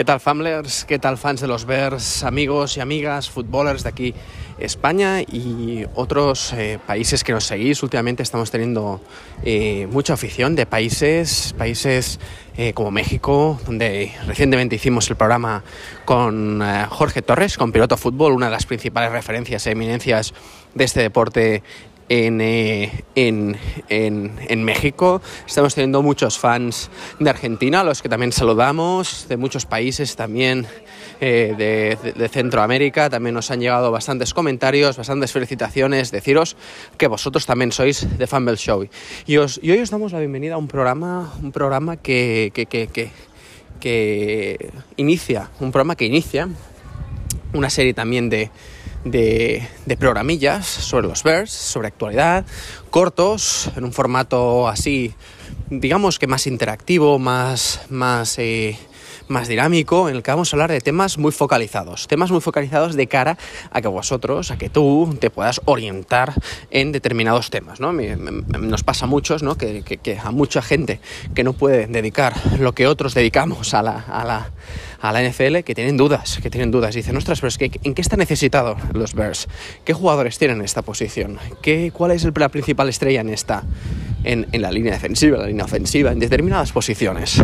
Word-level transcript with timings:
¿Qué 0.00 0.04
tal, 0.06 0.18
Famblers? 0.18 0.86
¿Qué 0.86 0.98
tal, 0.98 1.18
fans 1.18 1.42
de 1.42 1.46
los 1.46 1.66
Bears, 1.66 2.24
amigos 2.24 2.78
y 2.78 2.80
amigas, 2.80 3.28
futbolers 3.28 3.82
de 3.82 3.90
aquí, 3.90 4.14
España 4.58 5.20
y 5.20 5.84
otros 5.94 6.54
eh, 6.54 6.78
países 6.86 7.22
que 7.22 7.32
nos 7.32 7.44
seguís? 7.44 7.82
Últimamente 7.82 8.22
estamos 8.22 8.50
teniendo 8.50 9.02
eh, 9.44 9.86
mucha 9.92 10.14
afición 10.14 10.56
de 10.56 10.64
países, 10.64 11.54
países 11.58 12.18
eh, 12.56 12.72
como 12.72 12.90
México, 12.90 13.60
donde 13.66 14.10
recientemente 14.26 14.76
hicimos 14.76 15.10
el 15.10 15.16
programa 15.16 15.64
con 16.06 16.62
Jorge 16.88 17.20
Torres, 17.20 17.58
con 17.58 17.70
Piloto 17.70 17.98
Fútbol, 17.98 18.32
una 18.32 18.46
de 18.46 18.52
las 18.52 18.64
principales 18.64 19.12
referencias 19.12 19.66
e 19.66 19.72
eminencias 19.72 20.32
de 20.74 20.84
este 20.84 21.02
deporte 21.02 21.62
eh, 22.12 23.04
en, 23.14 23.56
en, 23.88 24.32
en, 24.48 24.64
México. 24.64 25.22
Estamos 25.46 25.76
teniendo 25.76 26.02
muchos 26.02 26.40
fans 26.40 26.90
de 27.20 27.30
Argentina, 27.30 27.84
los 27.84 28.02
que 28.02 28.08
también 28.08 28.32
saludamos, 28.32 29.26
de 29.28 29.36
muchos 29.36 29.64
países 29.64 30.16
también 30.16 30.66
eh, 31.20 31.54
de, 31.56 32.12
de, 32.12 32.28
Centroamérica. 32.28 33.08
También 33.10 33.34
nos 33.36 33.52
han 33.52 33.60
llegado 33.60 33.92
bastantes 33.92 34.34
comentarios, 34.34 34.96
bastantes 34.96 35.30
felicitaciones. 35.30 36.10
Deciros 36.10 36.56
que 36.98 37.06
vosotros 37.06 37.46
también 37.46 37.70
sois 37.70 38.18
de 38.18 38.26
Fumble 38.26 38.56
Show. 38.56 38.88
Y, 39.26 39.36
os, 39.36 39.60
y 39.62 39.70
hoy 39.70 39.78
os 39.78 39.90
damos 39.90 40.10
la 40.10 40.18
bienvenida 40.18 40.54
a 40.54 40.58
un 40.58 40.66
programa, 40.66 41.32
un 41.40 41.52
programa 41.52 41.96
que, 41.96 42.50
que, 42.52 42.66
que, 42.66 42.88
que, 42.88 43.12
que 43.78 44.72
inicia, 44.96 45.48
un 45.60 45.70
programa 45.70 45.94
que 45.94 46.06
inicia 46.06 46.48
una 47.52 47.70
serie 47.70 47.94
también 47.94 48.28
de 48.30 48.50
de, 49.04 49.66
programillas 49.98 50.66
sobre 50.66 51.08
los 51.08 51.22
Bears, 51.22 51.50
sobre 51.50 51.88
actualidad, 51.88 52.44
cortos, 52.90 53.70
en 53.76 53.84
un 53.84 53.92
formato 53.92 54.68
así, 54.68 55.14
digamos 55.70 56.18
que 56.18 56.26
más 56.26 56.46
interactivo, 56.46 57.18
más, 57.18 57.82
más, 57.88 58.38
eh, 58.38 58.78
más 59.28 59.48
dinámico, 59.48 60.08
en 60.08 60.16
el 60.16 60.22
que 60.22 60.30
vamos 60.30 60.52
a 60.52 60.56
hablar 60.56 60.70
de 60.70 60.80
temas 60.80 61.18
muy 61.18 61.32
focalizados, 61.32 62.08
temas 62.08 62.30
muy 62.30 62.40
focalizados 62.40 62.94
de 62.94 63.06
cara 63.06 63.38
a 63.70 63.80
que 63.80 63.88
vosotros, 63.88 64.50
a 64.50 64.58
que 64.58 64.68
tú 64.68 65.16
te 65.20 65.30
puedas 65.30 65.60
orientar 65.64 66.34
en 66.70 66.92
determinados 66.92 67.50
temas. 67.50 67.80
¿no? 67.80 67.92
Nos 67.92 68.84
pasa 68.84 69.06
a 69.06 69.08
muchos, 69.08 69.42
¿no? 69.42 69.56
que, 69.56 69.82
que, 69.82 70.18
a 70.18 70.30
mucha 70.30 70.62
gente 70.62 71.00
que 71.34 71.44
no 71.44 71.52
puede 71.52 71.86
dedicar 71.86 72.34
lo 72.58 72.74
que 72.74 72.86
otros 72.86 73.14
dedicamos 73.14 73.72
a 73.74 73.82
la, 73.82 74.04
a 74.08 74.24
la 74.24 74.50
a 75.00 75.12
la 75.12 75.22
NFL 75.22 75.58
que 75.58 75.74
tienen 75.74 75.96
dudas, 75.96 76.38
que 76.42 76.50
tienen 76.50 76.70
dudas. 76.70 76.94
Dicen, 76.94 77.16
ostras, 77.16 77.40
pero 77.40 77.48
es 77.48 77.58
que 77.58 77.70
¿en 77.82 77.94
qué 77.94 78.02
está 78.02 78.16
necesitado 78.16 78.76
los 78.92 79.14
Bears? 79.14 79.48
¿Qué 79.84 79.92
jugadores 79.92 80.38
tienen 80.38 80.58
en 80.58 80.64
esta 80.64 80.82
posición? 80.82 81.38
¿Qué, 81.62 81.90
¿Cuál 81.92 82.12
es 82.12 82.24
la 82.24 82.48
principal 82.48 82.88
estrella 82.88 83.20
en 83.20 83.30
esta, 83.30 83.64
en, 84.24 84.46
en 84.52 84.62
la 84.62 84.70
línea 84.70 84.92
defensiva, 84.92 85.36
en 85.36 85.42
la 85.42 85.48
línea 85.48 85.64
ofensiva, 85.64 86.12
en 86.12 86.18
determinadas 86.18 86.72
posiciones? 86.72 87.42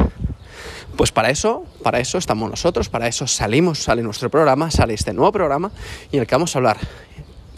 Pues 0.96 1.12
para 1.12 1.30
eso, 1.30 1.64
para 1.82 2.00
eso 2.00 2.16
estamos 2.16 2.48
nosotros, 2.48 2.88
para 2.88 3.06
eso 3.06 3.26
salimos, 3.26 3.80
sale 3.80 4.02
nuestro 4.02 4.30
programa, 4.30 4.70
sale 4.70 4.94
este 4.94 5.12
nuevo 5.12 5.30
programa 5.30 5.70
y 6.10 6.16
en 6.16 6.22
el 6.22 6.26
que 6.26 6.34
vamos 6.34 6.56
a 6.56 6.58
hablar 6.58 6.78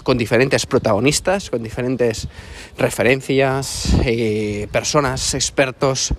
con 0.03 0.19
diferentes 0.19 0.67
protagonistas, 0.67 1.51
con 1.51 1.63
diferentes 1.63 2.29
referencias, 2.79 3.95
eh, 4.05 4.67
personas, 4.73 5.35
expertos, 5.35 6.15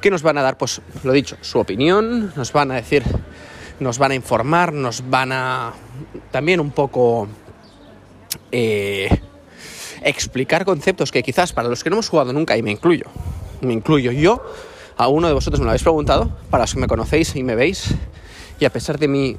que 0.00 0.10
nos 0.10 0.22
van 0.22 0.38
a 0.38 0.42
dar, 0.42 0.56
pues 0.56 0.80
lo 1.04 1.12
dicho, 1.12 1.36
su 1.40 1.58
opinión, 1.58 2.32
nos 2.36 2.52
van 2.52 2.70
a 2.70 2.74
decir, 2.74 3.04
nos 3.78 3.98
van 3.98 4.12
a 4.12 4.14
informar, 4.14 4.72
nos 4.72 5.08
van 5.08 5.32
a 5.32 5.72
también 6.30 6.60
un 6.60 6.70
poco 6.70 7.28
eh, 8.52 9.08
explicar 10.02 10.64
conceptos 10.64 11.10
que 11.10 11.22
quizás 11.22 11.52
para 11.52 11.68
los 11.68 11.82
que 11.82 11.90
no 11.90 11.96
hemos 11.96 12.08
jugado 12.08 12.32
nunca, 12.32 12.56
y 12.56 12.62
me 12.62 12.70
incluyo, 12.70 13.06
me 13.60 13.72
incluyo 13.72 14.12
yo, 14.12 14.42
a 14.96 15.08
uno 15.08 15.28
de 15.28 15.34
vosotros 15.34 15.60
me 15.60 15.64
lo 15.64 15.70
habéis 15.70 15.82
preguntado, 15.82 16.30
para 16.50 16.64
los 16.64 16.74
que 16.74 16.80
me 16.80 16.86
conocéis 16.86 17.34
y 17.36 17.42
me 17.42 17.54
veis, 17.54 17.94
y 18.58 18.64
a 18.64 18.70
pesar 18.70 18.98
de 18.98 19.08
mi, 19.08 19.36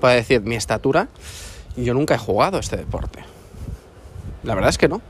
puedo 0.00 0.14
decir, 0.14 0.40
mi 0.42 0.56
estatura, 0.56 1.08
yo 1.76 1.94
nunca 1.94 2.14
he 2.14 2.18
jugado 2.18 2.58
este 2.58 2.76
deporte. 2.76 3.20
La 4.42 4.54
verdad 4.54 4.70
es 4.70 4.78
que 4.78 4.88
no. 4.88 5.00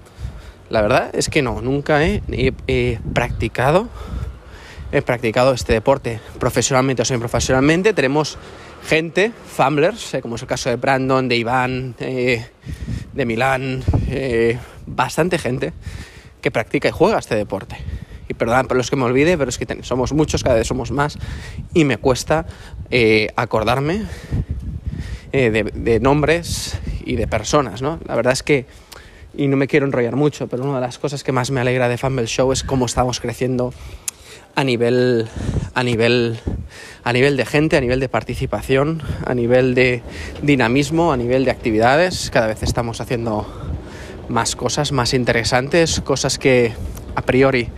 La 0.68 0.82
verdad 0.82 1.10
es 1.12 1.28
que 1.28 1.42
no, 1.42 1.60
nunca 1.60 2.04
he 2.04 2.98
practicado 3.14 3.88
he 4.96 5.02
practicado 5.02 5.52
este 5.52 5.74
deporte 5.74 6.20
profesionalmente 6.40 7.02
o 7.02 7.04
semi-profesionalmente. 7.04 7.92
Tenemos 7.92 8.38
gente, 8.82 9.30
famblers, 9.30 10.14
eh, 10.14 10.22
como 10.22 10.36
es 10.36 10.42
el 10.42 10.48
caso 10.48 10.70
de 10.70 10.76
Brandon, 10.76 11.28
de 11.28 11.36
Iván, 11.36 11.94
eh, 11.98 12.46
de 13.12 13.26
Milán, 13.26 13.84
eh, 14.08 14.58
bastante 14.86 15.36
gente 15.36 15.74
que 16.40 16.50
practica 16.50 16.88
y 16.88 16.92
juega 16.92 17.18
este 17.18 17.34
deporte. 17.34 17.76
Y 18.26 18.32
perdón 18.32 18.68
por 18.68 18.78
los 18.78 18.88
que 18.88 18.96
me 18.96 19.04
olvide, 19.04 19.36
pero 19.36 19.50
es 19.50 19.58
que 19.58 19.82
somos 19.82 20.14
muchos, 20.14 20.42
cada 20.42 20.56
vez 20.56 20.66
somos 20.66 20.90
más, 20.90 21.18
y 21.74 21.84
me 21.84 21.98
cuesta 21.98 22.46
acordarme 23.36 24.06
de, 25.30 25.70
de, 25.74 26.00
nombres 26.00 26.78
y 27.04 27.16
de 27.16 27.28
personas, 27.28 27.82
¿no? 27.82 28.00
La 28.06 28.16
verdad 28.16 28.32
es 28.32 28.42
que, 28.42 28.66
y 29.36 29.46
no 29.46 29.56
me 29.56 29.68
quiero 29.68 29.86
enrollar 29.86 30.16
mucho, 30.16 30.48
pero 30.48 30.64
una 30.64 30.76
de 30.76 30.80
las 30.80 30.98
cosas 30.98 31.22
que 31.22 31.30
más 31.30 31.50
me 31.50 31.60
alegra 31.60 31.88
de 31.88 31.98
Fumble 31.98 32.26
Show 32.26 32.50
es 32.50 32.64
cómo 32.64 32.86
estamos 32.86 33.20
creciendo 33.20 33.72
a 34.56 34.64
nivel, 34.64 35.28
a 35.74 35.82
nivel, 35.82 36.40
a 37.04 37.12
nivel 37.12 37.36
de 37.36 37.44
gente, 37.44 37.76
a 37.76 37.80
nivel 37.80 38.00
de 38.00 38.08
participación, 38.08 39.02
a 39.24 39.34
nivel 39.34 39.74
de 39.74 40.02
dinamismo, 40.42 41.12
a 41.12 41.16
nivel 41.16 41.44
de 41.44 41.50
actividades. 41.50 42.30
Cada 42.30 42.46
vez 42.46 42.62
estamos 42.62 43.00
haciendo 43.00 43.46
más 44.28 44.56
cosas 44.56 44.92
más 44.92 45.14
interesantes, 45.14 46.00
cosas 46.00 46.38
que 46.38 46.72
a 47.14 47.22
priori 47.22 47.68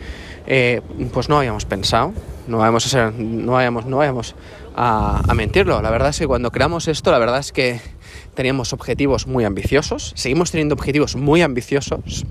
eh, 0.47 0.81
pues 1.13 1.29
no 1.29 1.39
habíamos 1.39 1.67
pensado, 1.67 2.15
no 2.47 2.59
vayamos 2.59 2.95
a 2.95 3.11
no 3.11 3.53
vayamos, 3.53 3.85
no 3.85 3.99
vayamos 3.99 4.35
a, 4.77 5.21
a 5.29 5.35
mentirlo. 5.35 5.83
La 5.83 5.91
verdad 5.91 6.11
es 6.11 6.19
que 6.21 6.27
cuando 6.27 6.51
creamos 6.53 6.89
esto, 6.89 7.11
la 7.11 7.19
verdad 7.19 7.41
es 7.41 7.53
que 7.53 7.81
teníamos 8.35 8.73
objetivos 8.73 9.27
muy 9.27 9.45
ambiciosos, 9.45 10.13
seguimos 10.15 10.53
teniendo 10.53 10.75
objetivos 10.75 11.17
muy 11.17 11.43
ambiciosos 11.43 12.25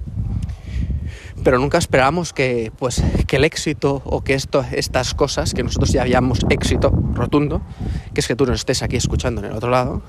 pero 1.47 1.59
nunca 1.59 1.77
esperábamos 1.77 2.33
que, 2.33 2.73
pues, 2.77 3.01
que 3.25 3.37
el 3.37 3.45
éxito 3.45 4.01
o 4.03 4.21
que 4.21 4.33
esto, 4.33 4.65
estas 4.73 5.13
cosas, 5.13 5.53
que 5.53 5.63
nosotros 5.63 5.93
ya 5.93 6.01
habíamos 6.01 6.39
éxito 6.49 6.91
rotundo, 7.13 7.61
que 8.13 8.19
es 8.19 8.27
que 8.27 8.35
tú 8.35 8.45
nos 8.45 8.55
estés 8.59 8.83
aquí 8.83 8.97
escuchando 8.97 9.39
en 9.39 9.51
el 9.51 9.53
otro 9.53 9.69
lado, 9.69 10.01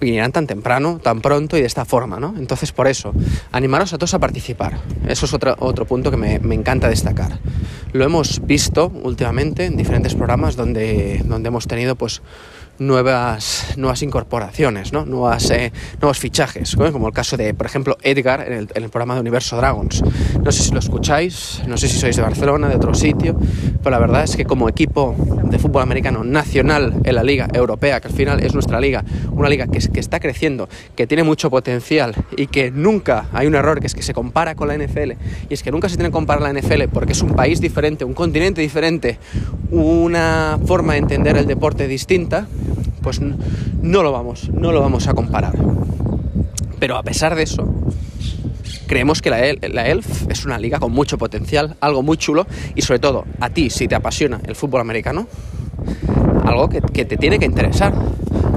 vinieran 0.00 0.32
tan 0.32 0.46
temprano, 0.46 1.00
tan 1.02 1.20
pronto 1.20 1.58
y 1.58 1.60
de 1.60 1.66
esta 1.66 1.84
forma, 1.84 2.18
¿no? 2.18 2.34
Entonces, 2.38 2.72
por 2.72 2.86
eso, 2.86 3.12
animaros 3.52 3.92
a 3.92 3.98
todos 3.98 4.14
a 4.14 4.18
participar. 4.18 4.78
Eso 5.06 5.26
es 5.26 5.34
otro, 5.34 5.54
otro 5.58 5.84
punto 5.84 6.10
que 6.10 6.16
me, 6.16 6.38
me, 6.38 6.54
encanta 6.54 6.88
destacar. 6.88 7.38
Lo 7.92 8.02
hemos 8.02 8.40
visto 8.46 8.90
últimamente 9.02 9.66
en 9.66 9.76
diferentes 9.76 10.14
programas 10.14 10.56
donde, 10.56 11.20
donde 11.26 11.48
hemos 11.48 11.66
tenido, 11.66 11.94
pues, 11.94 12.22
nuevas, 12.78 13.74
nuevas 13.76 14.02
incorporaciones, 14.02 14.92
¿no? 14.92 15.04
nuevas, 15.06 15.50
eh, 15.50 15.72
nuevos 16.00 16.18
fichajes, 16.18 16.76
como 16.76 17.08
el 17.08 17.14
caso 17.14 17.36
de, 17.36 17.54
por 17.54 17.66
ejemplo, 17.66 17.96
Edgar 18.02 18.40
en 18.46 18.52
el, 18.52 18.68
en 18.74 18.84
el, 18.84 18.90
programa 18.90 19.14
de 19.14 19.20
Universo 19.20 19.56
Dragons. 19.56 20.02
No 20.42 20.52
sé 20.52 20.62
si 20.62 20.72
lo 20.72 20.78
escucháis, 20.78 21.62
no 21.66 21.76
sé 21.76 21.88
si 21.88 21.98
sois 21.98 22.16
de 22.16 22.22
Barcelona, 22.22 22.68
de 22.68 22.76
otro 22.76 22.94
sitio, 22.94 23.36
pero 23.82 23.90
la 23.90 23.98
verdad 23.98 24.24
es 24.24 24.36
que 24.36 24.44
como 24.44 24.68
equipo 24.68 25.14
de 25.44 25.58
fútbol 25.58 25.82
americano 25.82 26.24
nacional 26.24 26.94
en 27.04 27.14
la 27.14 27.22
Liga 27.22 27.48
Europea, 27.52 28.00
que 28.00 28.08
al 28.08 28.14
final 28.14 28.40
es 28.42 28.54
nuestra 28.54 28.80
liga, 28.80 29.04
una 29.30 29.48
liga 29.48 29.66
que, 29.66 29.78
que 29.78 30.00
está 30.00 30.20
creciendo, 30.20 30.68
que 30.94 31.06
tiene 31.06 31.22
mucho 31.22 31.50
potencial 31.50 32.14
y 32.36 32.46
que 32.46 32.70
nunca 32.70 33.26
hay 33.32 33.46
un 33.46 33.54
error, 33.54 33.80
que 33.80 33.86
es 33.86 33.94
que 33.94 34.02
se 34.02 34.14
compara 34.14 34.54
con 34.54 34.68
la 34.68 34.76
NFL, 34.76 35.12
y 35.48 35.54
es 35.54 35.62
que 35.62 35.70
nunca 35.70 35.88
se 35.88 35.96
tiene 35.96 36.10
que 36.10 36.14
comparar 36.14 36.42
la 36.42 36.52
NFL 36.52 36.84
porque 36.92 37.12
es 37.12 37.22
un 37.22 37.34
país 37.34 37.60
diferente, 37.60 38.04
un 38.04 38.14
continente 38.14 38.60
diferente, 38.60 39.18
una 39.70 40.58
forma 40.66 40.94
de 40.94 41.00
entender 41.00 41.36
el 41.36 41.46
deporte 41.46 41.88
distinta, 41.88 42.46
pues 43.06 43.20
no 43.20 44.02
lo 44.02 44.10
vamos, 44.10 44.50
no 44.52 44.72
lo 44.72 44.80
vamos 44.80 45.06
a 45.06 45.14
comparar. 45.14 45.54
Pero 46.80 46.96
a 46.96 47.04
pesar 47.04 47.36
de 47.36 47.44
eso, 47.44 47.64
creemos 48.88 49.22
que 49.22 49.30
la, 49.30 49.46
ELF 49.46 50.28
es 50.28 50.44
una 50.44 50.58
liga 50.58 50.80
con 50.80 50.90
mucho 50.90 51.16
potencial, 51.16 51.76
algo 51.78 52.02
muy 52.02 52.16
chulo 52.16 52.48
y 52.74 52.82
sobre 52.82 52.98
todo 52.98 53.24
a 53.38 53.50
ti, 53.50 53.70
si 53.70 53.86
te 53.86 53.94
apasiona 53.94 54.40
el 54.44 54.56
fútbol 54.56 54.80
americano, 54.80 55.28
algo 56.44 56.68
que, 56.68 56.80
que 56.80 57.04
te 57.04 57.16
tiene 57.16 57.38
que 57.38 57.44
interesar, 57.44 57.94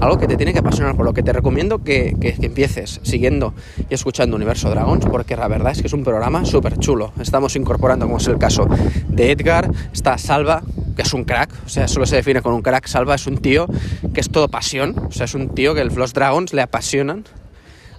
algo 0.02 0.18
que 0.18 0.26
te 0.26 0.36
tiene 0.36 0.52
que 0.52 0.60
apasionar, 0.60 0.96
por 0.96 1.06
lo 1.06 1.14
que 1.14 1.22
te 1.22 1.32
recomiendo 1.32 1.84
que, 1.84 2.16
que, 2.20 2.34
que, 2.34 2.48
empieces 2.48 3.02
siguiendo 3.04 3.54
y 3.88 3.94
escuchando 3.94 4.36
Universo 4.36 4.72
Dragons, 4.72 5.06
porque 5.06 5.36
la 5.36 5.48
verdad 5.48 5.74
es 5.74 5.82
que 5.82 5.88
es 5.88 5.94
un 5.94 6.04
programa 6.04 6.44
súper 6.44 6.80
chulo. 6.80 7.14
Estamos 7.22 7.56
incorporando, 7.56 8.08
como 8.08 8.18
es 8.18 8.28
el 8.28 8.40
caso 8.40 8.68
de 9.10 9.30
Edgar, 9.32 9.70
está 9.94 10.18
Salva, 10.18 10.64
que 11.00 11.04
es 11.04 11.14
un 11.14 11.24
crack, 11.24 11.50
o 11.66 11.70
sea, 11.70 11.88
solo 11.88 12.06
se 12.06 12.18
define 12.18 12.42
con 12.42 12.52
un 12.52 12.62
crack. 12.62 12.86
Salva 12.88 13.16
es 13.16 13.26
un 13.26 13.38
tío 13.38 13.68
que 14.14 14.20
es 14.20 14.30
todo 14.30 14.50
pasión, 14.50 15.00
o 15.00 15.12
sea, 15.14 15.24
es 15.24 15.34
un 15.34 15.56
tío 15.56 15.74
que 15.74 15.86
los 15.86 16.12
Dragons 16.12 16.52
le 16.52 16.62
apasionan. 16.62 17.24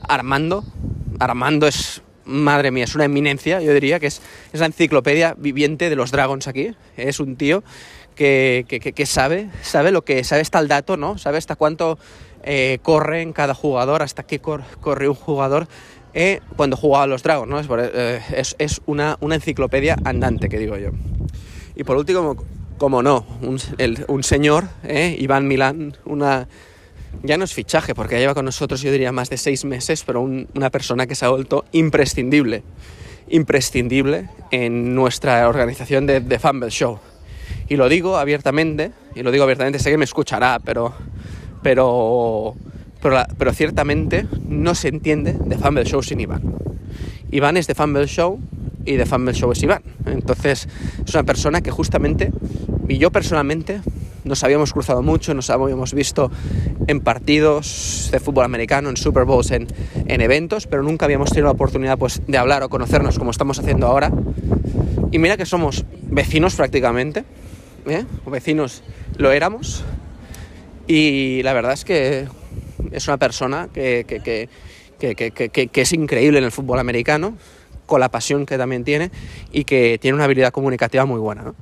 Armando, 0.06 0.64
Armando 1.18 1.66
es, 1.66 2.02
madre 2.26 2.70
mía, 2.70 2.84
es 2.84 2.94
una 2.94 3.06
eminencia, 3.06 3.62
yo 3.62 3.72
diría 3.72 4.00
que 4.00 4.08
es, 4.08 4.20
es 4.52 4.60
la 4.60 4.66
enciclopedia 4.66 5.34
viviente 5.38 5.88
de 5.88 5.96
los 5.96 6.10
Dragons 6.10 6.46
aquí. 6.46 6.74
Es 6.98 7.20
un 7.20 7.36
tío 7.36 7.64
que, 8.16 8.66
que, 8.68 8.80
que, 8.80 9.06
sabe, 9.06 9.48
sabe 9.62 9.92
lo 9.92 10.04
que, 10.04 10.22
sabe 10.22 10.42
hasta 10.42 10.58
el 10.58 10.68
dato, 10.68 10.98
¿no? 10.98 11.16
Sabe 11.16 11.38
hasta 11.38 11.56
cuánto 11.56 11.98
eh, 12.42 12.80
corre 12.82 13.22
en 13.22 13.32
cada 13.32 13.54
jugador, 13.54 14.02
hasta 14.02 14.24
qué 14.24 14.40
cor, 14.40 14.62
corre 14.82 15.08
un 15.08 15.14
jugador 15.14 15.68
eh, 16.12 16.40
cuando 16.54 16.76
jugaba 16.76 17.04
a 17.04 17.06
los 17.06 17.22
Dragons, 17.22 17.48
¿no? 17.48 17.60
Es, 17.60 17.66
eh, 17.94 18.20
es, 18.36 18.56
es 18.58 18.82
una, 18.84 19.16
una, 19.22 19.36
enciclopedia 19.36 19.96
andante, 20.04 20.50
que 20.50 20.58
digo 20.58 20.76
yo. 20.76 20.90
Y 21.76 21.84
por 21.84 21.96
último, 21.96 22.36
como 22.80 23.02
no, 23.02 23.26
un, 23.42 24.24
señor, 24.24 24.64
¿eh? 24.84 25.14
Iván 25.20 25.46
Milán, 25.46 25.98
una, 26.06 26.48
ya 27.22 27.36
no 27.36 27.44
es 27.44 27.52
fichaje, 27.52 27.94
porque 27.94 28.18
lleva 28.18 28.32
con 28.32 28.46
nosotros 28.46 28.80
yo 28.80 28.90
diría 28.90 29.12
más 29.12 29.28
de 29.28 29.36
seis 29.36 29.66
meses, 29.66 30.02
pero 30.02 30.22
una 30.22 30.70
persona 30.70 31.06
que 31.06 31.14
se 31.14 31.26
ha 31.26 31.28
vuelto 31.28 31.66
imprescindible, 31.72 32.62
imprescindible 33.28 34.30
en 34.50 34.94
nuestra 34.94 35.46
organización 35.46 36.06
de, 36.06 36.20
de 36.20 36.38
Fumble 36.38 36.70
Show. 36.70 36.98
Y 37.68 37.76
lo 37.76 37.86
digo 37.90 38.16
abiertamente, 38.16 38.92
y 39.14 39.22
lo 39.22 39.30
digo 39.30 39.44
abiertamente, 39.44 39.78
sé 39.78 39.90
que 39.90 39.98
me 39.98 40.06
escuchará, 40.06 40.58
pero, 40.64 40.94
pero, 41.62 42.56
pero, 43.02 43.52
ciertamente 43.52 44.24
no 44.48 44.74
se 44.74 44.88
entiende 44.88 45.34
de 45.34 45.58
Fumble 45.58 45.84
Show 45.84 46.02
sin 46.02 46.20
Iván. 46.20 46.54
Iván 47.30 47.58
es 47.58 47.66
de 47.66 47.74
Fumble 47.74 48.06
Show 48.06 48.40
y 48.84 48.96
de 48.96 49.06
Fumble 49.06 49.34
Show 49.34 49.52
es 49.52 49.62
Iván. 49.62 49.82
Entonces 50.06 50.68
es 51.06 51.14
una 51.14 51.24
persona 51.24 51.60
que 51.60 51.70
justamente, 51.70 52.32
y 52.88 52.98
yo 52.98 53.10
personalmente, 53.10 53.80
nos 54.24 54.44
habíamos 54.44 54.72
cruzado 54.72 55.02
mucho, 55.02 55.34
nos 55.34 55.50
habíamos 55.50 55.94
visto 55.94 56.30
en 56.86 57.00
partidos 57.00 58.08
de 58.12 58.20
fútbol 58.20 58.44
americano, 58.44 58.90
en 58.90 58.96
Super 58.96 59.24
Bowls, 59.24 59.50
en, 59.50 59.66
en 60.06 60.20
eventos, 60.20 60.66
pero 60.66 60.82
nunca 60.82 61.06
habíamos 61.06 61.30
tenido 61.30 61.46
la 61.46 61.52
oportunidad 61.52 61.98
pues, 61.98 62.22
de 62.26 62.38
hablar 62.38 62.62
o 62.62 62.68
conocernos 62.68 63.18
como 63.18 63.30
estamos 63.30 63.58
haciendo 63.58 63.86
ahora. 63.86 64.12
Y 65.10 65.18
mira 65.18 65.36
que 65.36 65.46
somos 65.46 65.84
vecinos 66.02 66.54
prácticamente, 66.54 67.24
¿eh? 67.86 68.04
vecinos 68.26 68.82
lo 69.16 69.32
éramos, 69.32 69.82
y 70.86 71.42
la 71.42 71.52
verdad 71.52 71.72
es 71.72 71.84
que 71.84 72.26
es 72.90 73.08
una 73.08 73.16
persona 73.16 73.68
que, 73.72 74.04
que, 74.06 74.48
que 75.68 75.80
es 75.80 75.92
increíble 75.92 76.38
en 76.38 76.44
el 76.44 76.52
fútbol 76.52 76.78
americano, 76.78 77.36
con 77.90 78.00
la 78.00 78.08
pasión 78.08 78.46
que 78.46 78.56
también 78.56 78.84
tiene 78.84 79.10
y 79.50 79.64
que 79.64 79.98
tiene 80.00 80.14
una 80.14 80.24
habilidad 80.24 80.52
comunicativa 80.52 81.04
muy 81.06 81.18
buena. 81.18 81.42
¿no? 81.42 81.56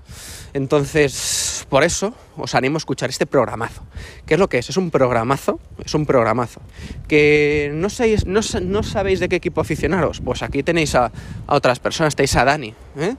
Entonces, 0.52 1.66
por 1.70 1.84
eso 1.84 2.12
os 2.36 2.54
animo 2.54 2.76
a 2.76 2.78
escuchar 2.78 3.08
este 3.08 3.24
programazo. 3.24 3.82
¿Qué 4.26 4.34
es 4.34 4.40
lo 4.40 4.46
que 4.48 4.58
es? 4.58 4.68
Es 4.68 4.76
un 4.76 4.90
programazo, 4.90 5.58
es 5.82 5.94
un 5.94 6.04
programazo. 6.04 6.60
Que 7.08 7.70
no, 7.72 7.88
sabéis, 7.88 8.26
no, 8.26 8.40
no 8.60 8.82
sabéis 8.82 9.20
de 9.20 9.30
qué 9.30 9.36
equipo 9.36 9.62
aficionaros, 9.62 10.20
pues 10.20 10.42
aquí 10.42 10.62
tenéis 10.62 10.94
a, 10.94 11.10
otras 11.46 11.80
personas, 11.80 12.14
tenéis 12.14 12.36
a 12.36 12.44
Dani. 12.44 12.74
¿eh? 12.98 13.16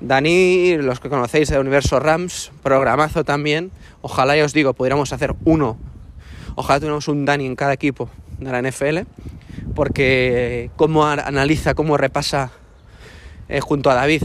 Dani, 0.00 0.76
los 0.76 1.00
que 1.00 1.08
conocéis 1.08 1.48
de 1.48 1.58
Universo 1.58 1.98
Rams, 1.98 2.52
programazo 2.62 3.24
también. 3.24 3.72
Ojalá 4.00 4.36
ya 4.36 4.44
os 4.44 4.52
digo, 4.52 4.74
pudiéramos 4.74 5.12
hacer 5.12 5.34
uno. 5.44 5.76
Ojalá 6.54 6.78
tuviéramos 6.78 7.08
un 7.08 7.24
Dani 7.24 7.46
en 7.46 7.56
cada 7.56 7.72
equipo 7.72 8.08
de 8.38 8.52
la 8.52 8.62
NFL 8.62 9.10
porque 9.74 10.70
cómo 10.76 11.06
analiza, 11.06 11.74
cómo 11.74 11.96
repasa 11.96 12.52
eh, 13.48 13.60
junto 13.60 13.90
a 13.90 13.94
David 13.94 14.22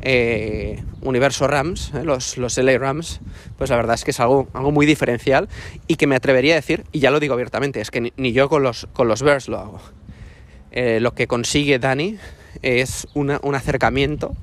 eh, 0.00 0.82
Universo 1.00 1.46
Rams, 1.46 1.92
eh, 1.94 2.04
los, 2.04 2.38
los 2.38 2.56
LA 2.56 2.78
Rams, 2.78 3.20
pues 3.56 3.70
la 3.70 3.76
verdad 3.76 3.94
es 3.94 4.04
que 4.04 4.10
es 4.10 4.20
algo, 4.20 4.48
algo 4.52 4.70
muy 4.72 4.86
diferencial 4.86 5.48
y 5.86 5.96
que 5.96 6.06
me 6.06 6.16
atrevería 6.16 6.54
a 6.54 6.56
decir, 6.56 6.84
y 6.92 7.00
ya 7.00 7.10
lo 7.10 7.20
digo 7.20 7.34
abiertamente, 7.34 7.80
es 7.80 7.90
que 7.90 8.12
ni, 8.16 8.32
yo 8.32 8.48
con 8.48 8.62
los, 8.62 8.88
con 8.92 9.08
los 9.08 9.22
Bears 9.22 9.48
lo 9.48 9.58
hago. 9.58 9.80
lo 10.72 11.14
que 11.14 11.26
consigue 11.26 11.78
Dani 11.78 12.18
es 12.62 13.08
un 13.14 13.54
acercamiento 13.54 14.36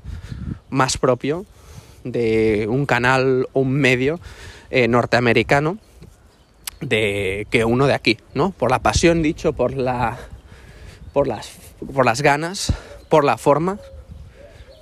más 0.70 0.98
propio 0.98 1.46
de 2.04 2.66
un 2.68 2.86
canal 2.86 3.48
o 3.52 3.60
un 3.60 3.72
medio 3.72 4.20
norteamericano 4.70 5.78
de 6.80 7.46
que 7.50 7.64
uno 7.64 7.86
de 7.86 7.94
aquí, 7.94 8.18
¿no? 8.34 8.50
Por 8.50 8.70
la 8.70 8.80
pasión, 8.80 9.22
dicho, 9.22 9.52
por 9.52 9.74
la 9.74 10.18
por 11.12 11.26
las 11.26 11.52
por 11.92 12.04
las 12.04 12.22
ganas, 12.22 12.72
por 13.08 13.24
la 13.24 13.38
forma, 13.38 13.78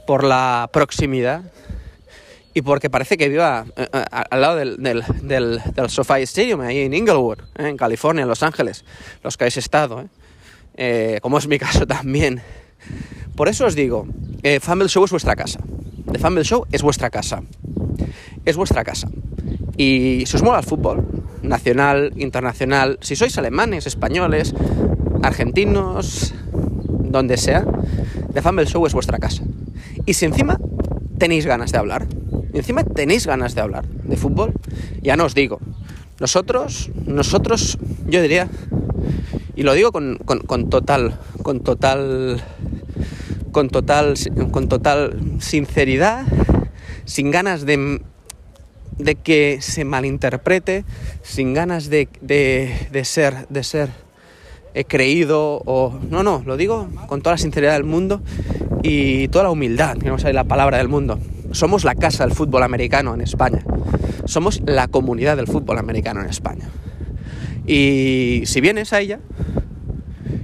por 0.07 0.25
la 0.25 0.69
proximidad 0.73 1.43
y 2.55 2.63
porque 2.63 2.89
parece 2.89 3.17
que 3.17 3.29
viva 3.29 3.67
eh, 3.77 3.89
eh, 3.93 4.05
al 4.31 4.41
lado 4.41 4.57
del, 4.57 4.77
del, 4.77 5.03
del, 5.23 5.61
SoFi 5.89 6.23
Stadium, 6.23 6.61
ahí 6.61 6.83
en 6.83 6.95
Inglewood, 6.95 7.41
eh, 7.59 7.69
en 7.69 7.77
California, 7.77 8.23
en 8.23 8.29
Los 8.29 8.45
Ángeles, 8.45 8.85
los 9.25 9.37
que 9.37 9.45
habéis 9.45 9.57
estado, 9.57 10.09
como 11.21 11.39
es 11.39 11.49
mi 11.49 11.59
caso 11.59 11.87
también. 11.87 12.41
Por 13.35 13.49
eso 13.49 13.67
os 13.67 13.75
digo, 13.75 14.07
Fumble 14.61 14.89
Show 14.89 15.05
es 15.05 15.11
vuestra 15.11 15.35
casa. 15.35 15.59
The 16.11 16.19
Fumble 16.19 16.45
Show 16.45 16.67
es 16.71 16.83
vuestra 16.83 17.11
casa. 17.11 17.43
Es 18.45 18.57
vuestra 18.57 18.85
casa. 18.85 19.09
Y 19.77 20.25
si 20.27 20.37
os 20.37 20.43
mola 20.43 20.59
el 20.59 20.65
fútbol, 20.65 21.05
nacional, 21.43 22.13
internacional, 22.17 22.99
si 23.01 23.17
sois 23.17 23.37
alemanes, 23.39 23.87
españoles, 23.87 24.55
argentinos, 25.23 26.35
donde 27.01 27.37
sea, 27.37 27.65
The 28.33 28.43
Fumble 28.43 28.67
Show 28.67 28.87
es 28.87 28.95
vuestra 28.95 29.19
casa. 29.19 29.43
Y 30.07 30.15
si 30.15 30.27
encima 30.27 30.59
tenéis 31.19 31.47
ganas 31.47 31.73
de 31.73 31.79
hablar, 31.79 32.07
y 32.53 32.59
encima 32.59 32.85
tenéis 32.85 33.27
ganas 33.27 33.55
de 33.55 33.61
hablar 33.61 33.87
de 33.87 34.17
fútbol, 34.17 34.53
ya 35.03 35.17
no 35.17 35.25
os 35.25 35.35
digo. 35.35 35.59
Nosotros, 36.21 36.91
nosotros, 37.07 37.79
yo 38.07 38.23
diría, 38.23 38.49
y 39.57 39.63
lo 39.63 39.73
digo 39.75 39.93
con, 39.93 40.19
con 40.19 40.71
total, 40.71 41.19
con 41.43 41.61
total, 41.61 42.43
con 43.53 43.69
total, 43.69 44.15
con 44.51 44.69
total 44.69 45.21
sinceridad, 45.41 46.27
sin 47.05 47.31
ganas 47.31 47.67
de 47.67 48.01
de 48.99 49.15
que 49.17 49.59
se 49.61 49.85
malinterprete, 49.85 50.85
sin 51.23 51.55
ganas 51.55 51.91
de, 51.91 52.09
ser, 53.05 53.49
de 53.49 53.65
ser 53.65 53.91
eh, 54.75 54.85
creído 54.85 55.63
o... 55.65 55.99
No, 56.11 56.23
no, 56.23 56.43
lo 56.45 56.57
digo 56.57 56.89
con 57.09 57.23
toda 57.23 57.35
la 57.35 57.39
sinceridad 57.39 57.73
del 57.73 57.85
mundo 57.85 58.23
y 58.83 59.29
toda 59.29 59.45
la 59.45 59.51
humildad, 59.51 59.97
que 59.99 60.09
no 60.09 60.17
la 60.17 60.45
palabra 60.45 60.79
del 60.79 60.89
mundo. 60.89 61.19
Somos 61.53 61.85
la 61.85 61.95
casa 61.95 62.27
del 62.27 62.35
fútbol 62.35 62.63
americano 62.63 63.15
en 63.15 63.21
España. 63.21 63.65
Somos 64.27 64.63
la 64.67 64.89
comunidad 64.89 65.37
del 65.37 65.47
fútbol 65.47 65.79
americano 65.79 66.21
en 66.21 66.29
España. 66.29 66.69
Y 67.67 68.43
si 68.47 68.61
vienes 68.61 68.93
a 68.93 69.01
ella, 69.01 69.21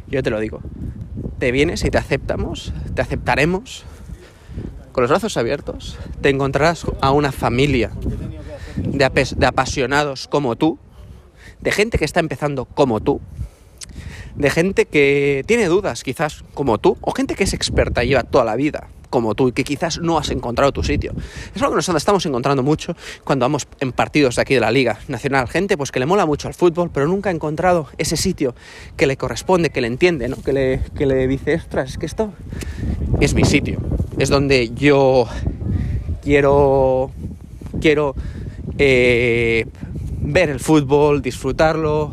yo 0.08 0.23
te 0.23 0.31
lo 0.31 0.41
digo, 0.41 0.61
te 1.38 1.53
vienes 1.53 1.85
y 1.85 1.91
te 1.91 1.99
aceptamos, 1.99 2.73
te 2.94 3.03
aceptaremos 3.03 3.85
con 4.92 5.02
los 5.02 5.10
brazos 5.10 5.37
abiertos, 5.37 5.98
te 6.20 6.28
encontrarás 6.28 6.87
a 7.00 7.10
una 7.12 7.32
familia 7.32 7.90
de, 8.76 9.46
apasionados 9.46 10.28
como 10.28 10.56
tú, 10.56 10.78
de 11.60 11.72
gente 11.72 11.98
que 11.98 12.04
está 12.04 12.20
empezando 12.20 12.64
como 12.64 13.00
tú, 13.00 13.20
de 14.34 14.50
gente 14.50 14.87
que 14.87 15.44
tiene 15.46 15.66
dudas 15.66 16.02
quizás 16.02 16.44
como 16.54 16.78
tú, 16.78 16.96
o 17.00 17.12
gente 17.12 17.34
que 17.34 17.44
es 17.44 17.52
experta 17.52 18.04
y 18.04 18.08
lleva 18.08 18.22
toda 18.22 18.44
la 18.44 18.56
vida 18.56 18.88
como 19.10 19.34
tú 19.34 19.48
y 19.48 19.52
que 19.52 19.64
quizás 19.64 19.98
no 19.98 20.18
has 20.18 20.30
encontrado 20.30 20.72
tu 20.72 20.82
sitio. 20.82 21.12
Es 21.54 21.60
algo 21.60 21.74
que 21.74 21.76
nos 21.76 21.88
estamos 21.88 22.24
encontrando 22.24 22.62
mucho 22.62 22.96
cuando 23.24 23.44
vamos 23.44 23.66
en 23.80 23.92
partidos 23.92 24.38
aquí 24.38 24.54
de 24.54 24.60
la 24.60 24.70
Liga 24.70 25.00
Nacional. 25.08 25.48
Gente 25.48 25.76
pues 25.76 25.90
que 25.93 26.00
le 26.00 26.06
mola 26.06 26.24
mucho 26.26 26.48
al 26.48 26.55
fútbol, 26.55 26.90
pero 26.93 27.06
nunca 27.06 27.31
ha 27.31 27.32
encontrado 27.32 27.88
ese 27.98 28.17
sitio 28.17 28.55
que 28.96 29.06
le 29.06 29.17
corresponde, 29.17 29.70
que 29.70 29.81
le 29.81 29.88
entiende, 29.88 30.29
¿no? 30.29 30.36
que, 30.43 30.52
le, 30.52 30.81
que 30.96 31.06
le 31.06 31.26
dice, 31.26 31.56
ostras, 31.56 31.90
es 31.90 31.98
que 31.98 32.06
esto 32.06 32.32
es 33.20 33.34
mi 33.34 33.44
sitio. 33.44 33.81
Es 34.19 34.29
donde 34.29 34.70
yo 34.74 35.26
quiero, 36.22 37.10
quiero 37.81 38.14
eh, 38.79 39.67
ver 40.20 40.50
el 40.50 40.60
fútbol, 40.60 41.22
disfrutarlo. 41.22 42.12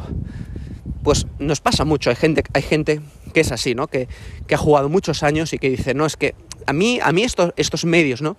Pues 1.04 1.28
nos 1.40 1.62
pasa 1.62 1.86
mucho, 1.86 2.10
hay 2.10 2.16
gente, 2.16 2.44
hay 2.54 2.62
gente 2.62 3.02
que 3.34 3.42
es 3.42 3.52
así, 3.52 3.76
¿no? 3.76 3.88
Que, 3.88 4.08
ha 4.52 4.58
jugado 4.58 4.90
muchos 4.90 5.24
años 5.24 5.54
y 5.54 5.60
que 5.60 5.70
dice, 5.70 5.94
no, 5.94 6.06
es 6.06 6.18
que 6.18 6.34
a 6.68 6.74
mí, 6.74 7.00
a 7.02 7.12
mí 7.12 7.24
estos, 7.24 7.86
medios, 7.86 8.22
¿no? 8.22 8.38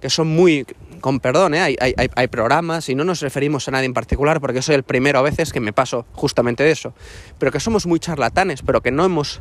Que 0.00 0.08
son 0.08 0.28
muy, 0.28 0.64
con 1.00 1.18
perdón, 1.18 1.54
¿eh? 1.54 1.76
hay, 1.80 2.28
programas 2.28 2.88
y 2.88 2.94
no 2.94 3.04
nos 3.04 3.20
referimos 3.20 3.66
a 3.66 3.72
nadie 3.72 3.86
en 3.86 3.94
particular 3.94 4.40
porque 4.40 4.62
soy 4.62 4.76
el 4.76 4.84
primero 4.84 5.18
a 5.18 5.22
veces 5.22 5.52
que 5.52 5.60
me 5.60 5.72
paso 5.72 6.06
justamente 6.12 6.62
de 6.62 6.70
eso, 6.70 6.94
pero 7.38 7.50
que 7.50 7.58
somos 7.58 7.84
muy 7.86 7.98
charlatanes, 7.98 8.62
pero 8.62 8.80
que 8.80 8.92
no 8.92 9.04
hemos 9.04 9.40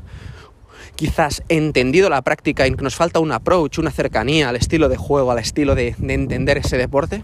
quizás 0.96 1.44
entendido 1.48 2.10
la 2.10 2.24
práctica 2.24 2.66
y 2.66 2.74
que 2.74 2.84
nos 2.84 2.96
falta 2.96 3.20
un 3.20 3.32
approach, 3.32 3.78
una 3.78 3.92
cercanía 3.92 4.50
al 4.50 4.56
estilo 4.56 4.90
de 4.90 4.98
juego, 4.98 5.32
al 5.32 5.38
estilo 5.38 5.76
de, 5.76 5.96
de 6.00 6.14
entender 6.16 6.58
ese 6.58 6.78
deporte, 6.78 7.24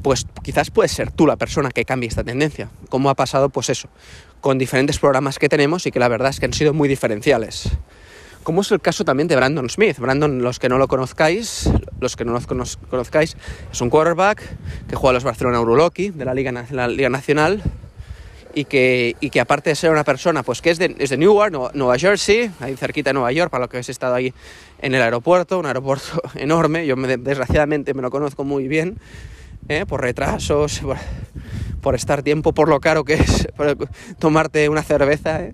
pues 0.00 0.26
quizás 0.44 0.70
puedes 0.70 0.92
ser 0.92 1.10
tú 1.10 1.26
la 1.26 1.36
persona 1.36 1.70
que 1.70 1.84
cambie 1.84 2.08
esta 2.08 2.22
tendencia, 2.22 2.70
como 2.88 3.10
ha 3.10 3.14
pasado 3.14 3.48
pues 3.48 3.68
eso, 3.68 3.88
con 4.40 4.58
diferentes 4.58 5.00
programas 5.00 5.40
que 5.40 5.48
tenemos 5.48 5.86
y 5.86 5.90
que 5.90 5.98
la 5.98 6.08
verdad 6.08 6.30
es 6.30 6.38
que 6.38 6.46
han 6.46 6.52
sido 6.52 6.72
muy 6.72 6.88
diferenciales. 6.88 7.70
Como 8.42 8.62
es 8.62 8.72
el 8.72 8.80
caso 8.80 9.04
también 9.04 9.28
de 9.28 9.36
Brandon 9.36 9.68
Smith. 9.68 9.98
Brandon, 9.98 10.42
los 10.42 10.58
que 10.58 10.68
no 10.68 10.78
lo 10.78 10.88
conozcáis, 10.88 11.70
los 12.00 12.16
que 12.16 12.24
no 12.24 12.32
lo 12.32 12.40
conozcáis, 12.88 13.36
es 13.70 13.80
un 13.80 13.90
quarterback 13.90 14.42
que 14.88 14.96
juega 14.96 15.10
a 15.10 15.14
los 15.14 15.24
Barcelona 15.24 15.58
Euroloki 15.58 16.10
de 16.10 16.24
la 16.24 16.34
Liga, 16.34 16.50
la 16.70 16.88
Liga 16.88 17.10
Nacional 17.10 17.62
y 18.54 18.64
que, 18.64 19.16
y 19.20 19.30
que 19.30 19.40
aparte 19.40 19.70
de 19.70 19.76
ser 19.76 19.90
una 19.90 20.04
persona 20.04 20.42
pues 20.42 20.60
que 20.60 20.70
es 20.70 20.78
de, 20.78 20.96
es 20.98 21.10
de 21.10 21.16
Newark, 21.16 21.52
Nueva 21.74 21.98
Jersey, 21.98 22.50
ahí 22.60 22.76
cerquita 22.76 23.10
de 23.10 23.14
Nueva 23.14 23.32
York, 23.32 23.50
para 23.50 23.64
lo 23.64 23.68
que 23.68 23.76
habéis 23.76 23.88
estado 23.88 24.14
ahí 24.14 24.32
en 24.80 24.94
el 24.94 25.02
aeropuerto, 25.02 25.58
un 25.58 25.66
aeropuerto 25.66 26.22
enorme, 26.34 26.86
yo 26.86 26.96
desgraciadamente 26.96 27.94
me 27.94 28.02
lo 28.02 28.10
conozco 28.10 28.44
muy 28.44 28.68
bien, 28.68 28.98
¿eh? 29.68 29.86
por 29.86 30.00
retrasos, 30.00 30.80
por, 31.80 31.94
estar 31.94 32.22
tiempo, 32.22 32.52
por 32.52 32.68
lo 32.68 32.80
caro 32.80 33.04
que 33.04 33.14
es 33.14 33.48
tomarte 34.18 34.68
una 34.68 34.82
cerveza. 34.82 35.42
¿eh? 35.44 35.52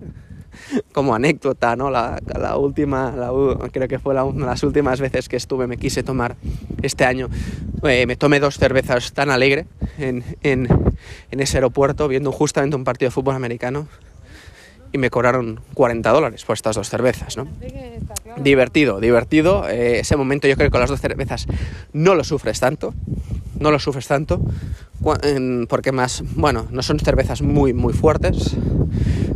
como 0.93 1.15
anécdota, 1.15 1.75
¿no? 1.75 1.89
La, 1.89 2.19
última, 2.57 3.13
creo 3.71 3.87
que 3.87 3.99
fue 3.99 4.13
una 4.21 4.45
de 4.45 4.51
las 4.51 4.63
últimas 4.63 4.99
veces 4.99 5.29
que 5.29 5.35
estuve, 5.35 5.67
me 5.67 5.77
quise 5.77 6.03
tomar 6.03 6.35
este 6.81 7.05
año, 7.05 7.29
eh, 7.83 8.05
me 8.05 8.15
tomé 8.15 8.39
dos 8.39 8.57
cervezas 8.57 9.13
tan 9.13 9.29
alegre 9.29 9.65
en, 9.97 10.23
en 10.43 10.69
ese 11.31 11.57
aeropuerto 11.57 12.07
viendo 12.07 12.31
justamente 12.31 12.75
un 12.75 12.83
partido 12.83 13.07
de 13.07 13.11
fútbol 13.11 13.35
americano 13.35 13.87
y 14.91 14.97
me 14.97 15.09
cobraron 15.09 15.59
40 15.73 16.09
dólares 16.11 16.45
por 16.45 16.55
estas 16.55 16.75
dos 16.75 16.89
cervezas, 16.89 17.37
¿no? 17.37 17.47
Divertido, 18.37 18.99
divertido. 18.99 19.67
Eh, 19.67 19.99
ese 19.99 20.15
momento 20.15 20.47
yo 20.47 20.55
creo 20.55 20.67
que 20.67 20.71
con 20.71 20.81
las 20.81 20.89
dos 20.89 21.01
cervezas 21.01 21.47
no 21.93 22.15
lo 22.15 22.23
sufres 22.23 22.59
tanto, 22.59 22.93
no 23.59 23.71
lo 23.71 23.79
sufres 23.79 24.07
tanto, 24.07 24.41
porque 25.69 25.91
más, 25.91 26.23
bueno, 26.35 26.67
no 26.71 26.81
son 26.81 26.99
cervezas 26.99 27.41
muy, 27.41 27.73
muy 27.73 27.93
fuertes, 27.93 28.55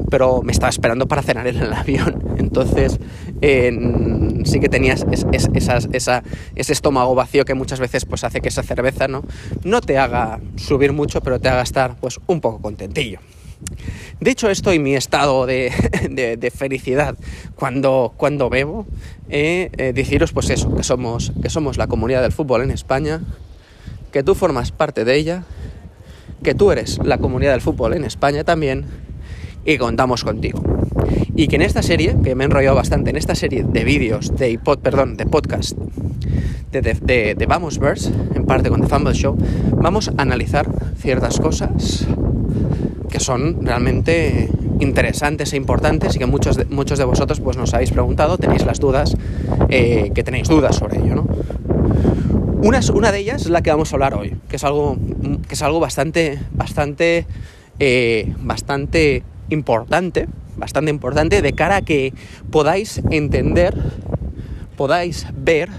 pero 0.10 0.42
me 0.42 0.52
estaba 0.52 0.70
esperando 0.70 1.08
para 1.08 1.22
cenar 1.22 1.48
en 1.48 1.58
el 1.58 1.74
avión. 1.74 2.24
Entonces, 2.38 3.00
sí 3.42 4.60
que 4.60 4.70
tenías 4.70 5.06
ese 5.32 6.74
estómago 6.74 7.16
vacío 7.16 7.46
que 7.46 7.54
muchas 7.54 7.80
veces 7.80 8.06
pues, 8.06 8.24
hace 8.24 8.42
que 8.42 8.50
esa 8.50 8.64
cerveza 8.64 9.08
¿no? 9.08 9.24
no 9.64 9.82
te 9.82 9.98
haga 9.98 10.40
subir 10.58 10.94
mucho, 10.94 11.22
pero 11.22 11.40
te 11.40 11.50
haga 11.50 11.62
estar 11.62 11.96
pues, 12.00 12.20
un 12.28 12.42
poco 12.42 12.62
contentillo. 12.62 13.20
De 14.20 14.32
hecho, 14.32 14.50
estoy 14.50 14.76
en 14.76 14.84
mi 14.84 14.96
estado 14.96 15.46
de, 15.48 16.54
felicidad 16.56 17.18
cuando, 17.56 18.14
cuando 18.18 18.50
bebo. 18.50 18.86
Eh, 19.30 19.70
eh, 19.78 19.94
deciros 19.94 20.32
pues 20.34 20.50
eso, 20.50 20.76
que 20.76 20.84
somos, 20.84 21.32
que 21.42 21.50
somos 21.50 21.78
la 21.78 21.88
comunidad 21.88 22.22
del 22.22 22.32
fútbol 22.32 22.64
en 22.64 22.72
España, 22.72 23.22
que 24.12 24.24
tú 24.24 24.36
formas 24.36 24.72
parte 24.72 25.06
de 25.06 25.16
ella, 25.16 25.44
que 26.44 26.54
tú 26.54 26.72
eres 26.72 27.00
la 27.04 27.18
comunidad 27.18 27.52
del 27.52 27.62
fútbol 27.62 27.94
en 27.94 28.04
España 28.04 28.44
también 28.44 28.86
y 29.66 29.78
contamos 29.78 30.24
contigo. 30.24 30.62
Y 31.36 31.48
que 31.48 31.56
en 31.56 31.62
esta 31.62 31.82
serie, 31.82 32.16
que 32.24 32.36
me 32.36 32.44
he 32.44 32.46
enrollado 32.46 32.76
bastante, 32.76 33.10
en 33.10 33.18
esta 33.18 33.36
serie 33.36 33.64
de 33.64 33.84
vídeos, 33.84 34.36
de, 34.36 34.60
perdón, 34.82 35.18
de 35.18 35.26
podcast 35.26 35.78
de, 36.72 36.82
de, 36.82 37.36
de, 37.36 37.46
Vamos 37.46 37.80
Verse, 37.80 38.12
en 38.36 38.46
parte 38.46 38.70
con 38.70 38.82
The 38.82 38.88
Fumble 38.88 39.14
Show, 39.14 39.38
vamos 39.78 40.10
a 40.10 40.22
analizar 40.22 40.70
ciertas 40.98 41.40
cosas 41.40 42.06
que 43.12 43.20
son 43.20 43.64
realmente 43.64 44.50
interesantes 44.80 45.54
e 45.54 45.58
importantes 45.58 46.16
y 46.16 46.20
que 46.20 46.26
muchos 46.26 46.56
de, 46.56 46.66
muchos 46.66 46.98
de 46.98 47.06
vosotros 47.06 47.40
pues, 47.40 47.58
nos 47.58 47.74
habéis 47.74 47.92
preguntado, 47.92 48.38
tenéis 48.38 48.66
las 48.66 48.80
dudas, 48.80 49.16
eh, 49.70 50.12
que 50.16 50.24
tenéis 50.24 50.48
dudas 50.48 50.78
sobre 50.78 51.00
ello, 51.00 51.16
¿no? 51.16 51.28
Una, 52.64 52.80
una, 52.94 53.12
de 53.12 53.20
ellas 53.20 53.42
es 53.44 53.50
la 53.50 53.62
que 53.62 53.72
vamos 53.72 53.92
a 53.92 53.96
hablar 53.96 54.14
hoy, 54.14 54.36
que 54.48 54.56
es 54.56 54.64
algo, 54.64 54.96
que 55.48 55.56
es 55.56 55.62
algo 55.62 55.80
bastante, 55.80 56.40
bastante, 56.54 57.26
eh, 57.80 58.34
bastante 58.40 59.24
importante, 59.50 60.28
bastante 60.58 60.92
importante 60.92 61.42
de 61.42 61.54
cara 61.54 61.78
a 61.78 61.82
que 61.82 62.14
podáis 62.52 63.02
entender, 63.10 63.76
podáis 64.78 65.28
ver 65.36 65.70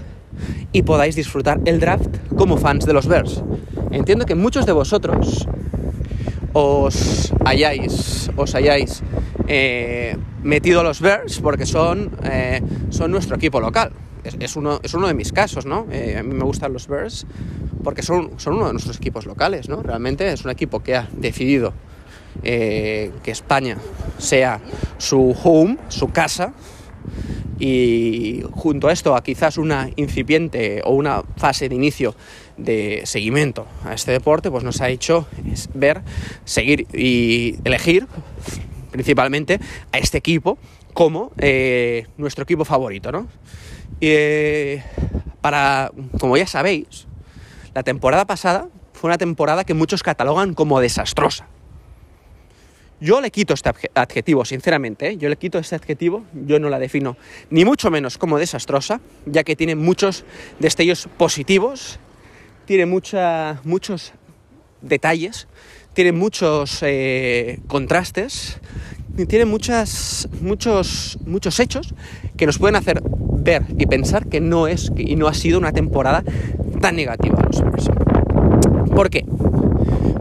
y 0.73 0.81
podáis 0.81 1.15
disfrutar 1.15 1.61
el 1.65 1.79
draft 1.79 2.09
como 2.35 2.57
fans 2.57 2.85
de 2.85 2.93
los 2.93 3.07
Bears. 3.07 3.43
Entiendo 3.91 4.25
que 4.25 4.35
muchos 4.35 4.65
de 4.65 4.73
vosotros 4.73 5.47
os 6.53 7.33
hayáis, 7.45 8.29
os 8.37 8.55
hayáis 8.55 9.01
eh, 9.47 10.15
metido 10.43 10.79
a 10.79 10.83
los 10.83 11.01
Bears 11.01 11.39
porque 11.41 11.65
son, 11.65 12.11
eh, 12.23 12.61
son 12.89 13.11
nuestro 13.11 13.35
equipo 13.35 13.59
local. 13.59 13.91
Es, 14.23 14.55
uno, 14.55 14.79
es 14.81 14.93
uno 14.93 15.07
de 15.07 15.13
mis 15.13 15.33
casos, 15.33 15.65
¿no? 15.65 15.85
Eh, 15.91 16.15
a 16.17 16.23
mí 16.23 16.33
me 16.33 16.45
gustan 16.45 16.71
los 16.71 16.87
Bears 16.87 17.25
porque 17.83 18.01
son, 18.03 18.39
son 18.39 18.53
uno 18.53 18.67
de 18.67 18.73
nuestros 18.73 18.95
equipos 18.95 19.25
locales, 19.25 19.67
¿no? 19.67 19.83
Realmente 19.83 20.31
es 20.31 20.45
un 20.45 20.51
equipo 20.51 20.81
que 20.81 20.95
ha 20.95 21.09
decidido 21.11 21.73
que 22.41 23.11
España 23.25 23.77
sea 24.17 24.59
su 24.97 25.35
home, 25.43 25.77
su 25.89 26.09
casa, 26.09 26.53
y 27.59 28.43
junto 28.51 28.87
a 28.87 28.91
esto, 28.91 29.15
a 29.15 29.23
quizás 29.23 29.57
una 29.57 29.89
incipiente 29.95 30.81
o 30.83 30.93
una 30.93 31.23
fase 31.37 31.69
de 31.69 31.75
inicio 31.75 32.15
de 32.57 33.01
seguimiento 33.05 33.67
a 33.83 33.93
este 33.93 34.11
deporte, 34.11 34.51
pues 34.51 34.63
nos 34.63 34.81
ha 34.81 34.89
hecho 34.89 35.27
ver, 35.73 36.01
seguir 36.45 36.87
y 36.93 37.57
elegir 37.63 38.07
principalmente 38.91 39.59
a 39.91 39.97
este 39.97 40.19
equipo 40.19 40.57
como 40.93 41.31
eh, 41.37 42.07
nuestro 42.17 42.43
equipo 42.43 42.63
favorito, 42.65 43.11
¿no? 43.11 43.27
Eh, 44.01 44.83
para, 45.41 45.91
como 46.19 46.37
ya 46.37 46.47
sabéis, 46.47 47.07
la 47.73 47.83
temporada 47.83 48.25
pasada 48.25 48.69
fue 48.93 49.09
una 49.09 49.17
temporada 49.17 49.63
que 49.63 49.73
muchos 49.73 50.03
catalogan 50.03 50.53
como 50.53 50.79
desastrosa. 50.79 51.47
Yo 53.01 53.19
le 53.19 53.31
quito 53.31 53.53
este 53.53 53.69
adjetivo, 53.95 54.45
sinceramente, 54.45 55.09
¿eh? 55.09 55.17
yo 55.17 55.27
le 55.27 55.35
quito 55.35 55.57
este 55.57 55.75
adjetivo, 55.75 56.23
yo 56.33 56.57
no 56.59 56.69
la 56.69 56.79
defino 56.79 57.17
ni 57.49 57.65
mucho 57.65 57.91
menos 57.91 58.17
como 58.17 58.39
desastrosa, 58.39 59.01
ya 59.25 59.43
que 59.43 59.57
tiene 59.57 59.75
muchos 59.75 60.23
destellos 60.59 61.09
positivos, 61.17 61.99
tiene 62.65 62.85
muchos 62.85 64.13
detalles, 64.81 65.47
tiene 65.93 66.11
muchos 66.11 66.79
eh, 66.81 67.59
contrastes, 67.67 68.59
tiene 69.27 69.45
muchas, 69.45 70.27
muchos, 70.41 71.19
muchos 71.25 71.59
hechos 71.59 71.93
que 72.35 72.45
nos 72.45 72.57
pueden 72.57 72.75
hacer 72.75 73.01
ver 73.03 73.63
y 73.77 73.85
pensar 73.85 74.27
que 74.27 74.39
no 74.41 74.67
es 74.67 74.91
y 74.97 75.15
no 75.15 75.27
ha 75.27 75.33
sido 75.33 75.59
una 75.59 75.71
temporada 75.71 76.23
tan 76.81 76.95
negativa 76.95 77.37
de 77.37 77.43
los. 77.43 77.89
¿Por 78.89 79.09
qué? 79.09 79.25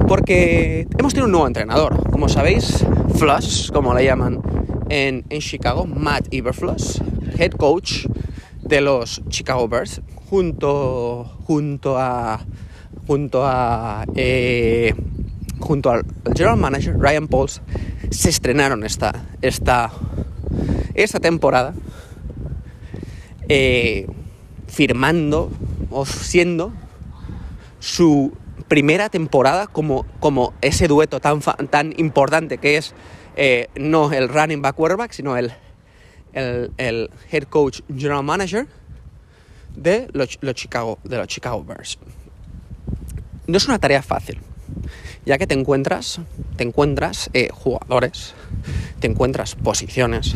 Porque 0.08 0.86
hemos 0.98 1.12
tenido 1.12 1.26
un 1.26 1.32
nuevo 1.32 1.46
entrenador. 1.46 2.10
Como 2.10 2.28
sabéis, 2.28 2.84
Flush, 3.14 3.70
como 3.70 3.94
le 3.94 4.04
llaman 4.04 4.42
en, 4.88 5.24
Chicago, 5.40 5.86
Matt 5.86 6.28
Eberfluss, 6.30 7.00
head 7.38 7.52
coach 7.52 8.06
de 8.60 8.80
los 8.80 9.22
Chicago 9.28 9.68
Bears, 9.68 10.02
junto, 10.32 11.24
junto 11.46 11.98
a 11.98 12.40
junto 13.06 13.44
a 13.44 14.06
eh, 14.14 14.94
junto 15.58 15.90
al 15.90 16.06
general 16.34 16.56
manager 16.56 16.98
Ryan 16.98 17.28
Pauls 17.28 17.60
se 18.10 18.30
estrenaron 18.30 18.82
esta 18.82 19.26
esta 19.42 19.92
esta 20.94 21.20
temporada 21.20 21.74
eh, 23.50 24.06
firmando 24.68 25.50
o 25.90 26.06
siendo 26.06 26.72
su 27.78 28.32
primera 28.68 29.10
temporada 29.10 29.66
como, 29.66 30.06
como 30.18 30.54
ese 30.62 30.88
dueto 30.88 31.20
tan, 31.20 31.40
tan 31.68 31.92
importante 31.98 32.56
que 32.56 32.78
es 32.78 32.94
eh, 33.36 33.68
no 33.74 34.10
el 34.10 34.30
running 34.30 34.62
back 34.62 34.76
quarterback, 34.76 35.12
sino 35.12 35.36
el, 35.36 35.52
el, 36.32 37.10
head 37.30 37.42
coach 37.44 37.80
general 37.94 38.22
manager 38.22 38.66
de 39.76 40.08
los, 40.12 40.28
Chicago, 40.54 40.98
de 41.04 41.16
los 41.18 41.26
Chicago 41.26 41.64
Bears. 41.64 41.98
No 43.46 43.56
es 43.56 43.66
una 43.66 43.78
tarea 43.78 44.02
fácil, 44.02 44.38
ya 45.26 45.38
que 45.38 45.46
te 45.46 45.54
encuentras, 45.54 46.20
te 46.56 46.64
encuentras 46.64 47.30
eh, 47.32 47.48
jugadores, 47.52 48.34
te 49.00 49.06
encuentras 49.08 49.54
posiciones, 49.54 50.34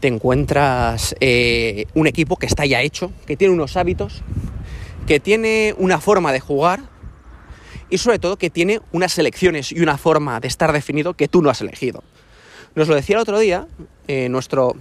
te 0.00 0.08
encuentras 0.08 1.14
eh, 1.20 1.86
un 1.94 2.06
equipo 2.06 2.36
que 2.36 2.46
está 2.46 2.64
ya 2.64 2.82
hecho, 2.82 3.12
que 3.26 3.36
tiene 3.36 3.54
unos 3.54 3.76
hábitos, 3.76 4.22
que 5.06 5.20
tiene 5.20 5.74
una 5.78 6.00
forma 6.00 6.32
de 6.32 6.40
jugar 6.40 6.80
y 7.90 7.98
sobre 7.98 8.18
todo 8.18 8.36
que 8.36 8.50
tiene 8.50 8.80
unas 8.92 9.12
selecciones 9.12 9.72
y 9.72 9.80
una 9.80 9.96
forma 9.98 10.40
de 10.40 10.48
estar 10.48 10.72
definido 10.72 11.14
que 11.14 11.28
tú 11.28 11.42
no 11.42 11.50
has 11.50 11.60
elegido. 11.60 12.04
Nos 12.74 12.86
lo 12.86 12.94
decía 12.94 13.16
el 13.16 13.22
otro 13.22 13.38
día 13.38 13.66
eh, 14.06 14.28
nuestro, 14.28 14.76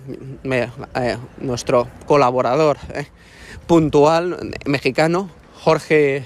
nuestro 1.39 1.87
colaborador 2.05 2.77
puntual 3.67 4.55
mexicano, 4.65 5.29
Jorge, 5.53 6.23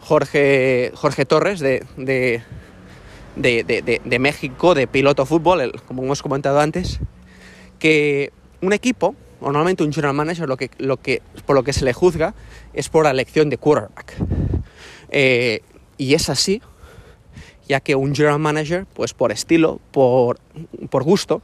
Jorge, 0.00 0.92
Jorge 0.94 1.24
Torres, 1.24 1.60
de, 1.60 1.84
de, 1.96 2.42
de, 3.36 4.18
México, 4.18 4.74
de 4.74 4.86
piloto 4.86 5.24
fútbol, 5.24 5.72
como 5.86 6.02
hemos 6.02 6.22
comentado 6.22 6.60
antes, 6.60 7.00
que 7.78 8.32
un 8.60 8.72
equipo, 8.72 9.14
normalmente 9.40 9.84
un 9.84 9.92
general 9.92 10.14
manager, 10.14 10.48
lo 10.48 10.56
que, 10.56 10.70
lo 10.78 10.96
que, 10.96 11.22
por 11.46 11.54
lo 11.54 11.62
que 11.62 11.72
se 11.72 11.84
le 11.84 11.92
juzga 11.92 12.34
es 12.74 12.88
por 12.88 13.04
la 13.04 13.10
elección 13.10 13.48
de 13.50 13.58
quarterback. 13.58 14.14
Y 15.98 16.14
es 16.14 16.28
así, 16.28 16.62
ya 17.68 17.80
que 17.80 17.94
un 17.94 18.14
general 18.14 18.38
manager, 18.38 18.86
pues 18.94 19.12
por 19.12 19.30
estilo, 19.30 19.80
por, 19.92 20.38
gusto, 20.90 21.42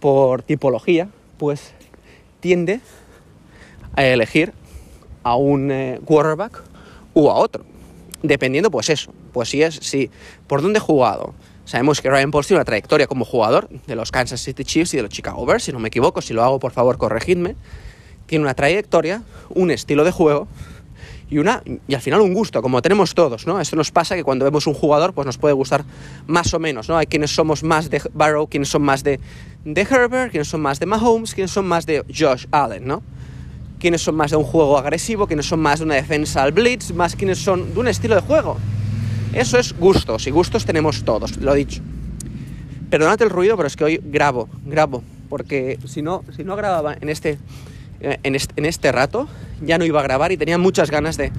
por 0.00 0.42
tipología, 0.42 1.08
pues 1.38 1.72
tiende 2.40 2.80
a 3.96 4.04
elegir 4.04 4.52
a 5.22 5.36
un 5.36 5.70
eh, 5.70 6.00
quarterback 6.04 6.62
u 7.14 7.28
a 7.28 7.34
otro. 7.34 7.64
Dependiendo, 8.22 8.70
pues 8.70 8.90
eso, 8.90 9.12
pues 9.32 9.48
si 9.50 9.62
es, 9.62 9.74
si, 9.76 10.10
por 10.46 10.62
dónde 10.62 10.78
he 10.78 10.80
jugado. 10.80 11.34
Sabemos 11.64 12.00
que 12.00 12.10
Ryan 12.10 12.30
Paul 12.30 12.44
tiene 12.44 12.58
una 12.58 12.64
trayectoria 12.64 13.06
como 13.06 13.24
jugador 13.24 13.68
de 13.86 13.96
los 13.96 14.10
Kansas 14.10 14.40
City 14.42 14.64
Chiefs 14.64 14.94
y 14.94 14.96
de 14.98 15.02
los 15.04 15.10
Chicago 15.10 15.46
Bears, 15.46 15.64
si 15.64 15.72
no 15.72 15.78
me 15.78 15.88
equivoco, 15.88 16.20
si 16.20 16.34
lo 16.34 16.44
hago, 16.44 16.58
por 16.58 16.72
favor, 16.72 16.98
corregidme. 16.98 17.56
Tiene 18.26 18.44
una 18.44 18.54
trayectoria, 18.54 19.22
un 19.48 19.70
estilo 19.70 20.04
de 20.04 20.10
juego 20.10 20.46
y, 21.30 21.38
una, 21.38 21.62
y 21.88 21.94
al 21.94 22.00
final 22.00 22.20
un 22.20 22.34
gusto, 22.34 22.60
como 22.62 22.82
tenemos 22.82 23.14
todos, 23.14 23.46
¿no? 23.46 23.60
Esto 23.60 23.76
nos 23.76 23.90
pasa 23.90 24.14
que 24.14 24.24
cuando 24.24 24.44
vemos 24.44 24.66
un 24.66 24.74
jugador, 24.74 25.14
pues 25.14 25.26
nos 25.26 25.38
puede 25.38 25.54
gustar 25.54 25.84
más 26.26 26.52
o 26.52 26.58
menos, 26.58 26.88
¿no? 26.88 26.98
Hay 26.98 27.06
quienes 27.06 27.34
somos 27.34 27.62
más 27.62 27.88
de 27.90 28.02
Barrow, 28.12 28.46
quienes 28.46 28.68
son 28.68 28.82
más 28.82 29.02
de, 29.02 29.18
de 29.64 29.80
Herbert, 29.80 30.30
quienes 30.30 30.48
son 30.48 30.60
más 30.60 30.80
de 30.80 30.86
Mahomes, 30.86 31.34
quienes 31.34 31.50
son 31.50 31.66
más 31.66 31.86
de 31.86 32.04
Josh 32.14 32.46
Allen, 32.50 32.86
¿no? 32.86 33.02
Quienes 33.84 34.00
son 34.00 34.14
más 34.14 34.30
de 34.30 34.38
un 34.38 34.44
juego 34.44 34.78
agresivo, 34.78 35.26
quienes 35.26 35.44
son 35.44 35.60
más 35.60 35.80
de 35.80 35.84
una 35.84 35.96
defensa 35.96 36.42
al 36.42 36.52
blitz, 36.52 36.90
más 36.94 37.14
quienes 37.14 37.36
son 37.36 37.74
de 37.74 37.80
un 37.80 37.86
estilo 37.86 38.14
de 38.14 38.22
juego. 38.22 38.56
Eso 39.34 39.58
es 39.58 39.74
gustos, 39.78 40.26
y 40.26 40.30
gustos 40.30 40.64
tenemos 40.64 41.04
todos, 41.04 41.36
lo 41.36 41.52
he 41.52 41.58
dicho. 41.58 41.82
Perdonad 42.88 43.20
el 43.20 43.28
ruido, 43.28 43.58
pero 43.58 43.66
es 43.66 43.76
que 43.76 43.84
hoy 43.84 44.00
grabo, 44.02 44.48
grabo, 44.64 45.04
porque 45.28 45.78
si 45.84 46.00
no, 46.00 46.24
si 46.34 46.44
no 46.44 46.56
grababa 46.56 46.96
en 46.98 47.10
este 47.10 47.38
eh, 48.00 48.18
en 48.22 48.64
este, 48.64 48.90
rato, 48.90 49.28
ya 49.60 49.76
no 49.76 49.84
iba 49.84 50.00
a 50.00 50.02
grabar 50.02 50.32
y 50.32 50.38
tenía 50.38 50.56
muchas 50.56 50.90
ganas 50.90 51.18
de, 51.18 51.30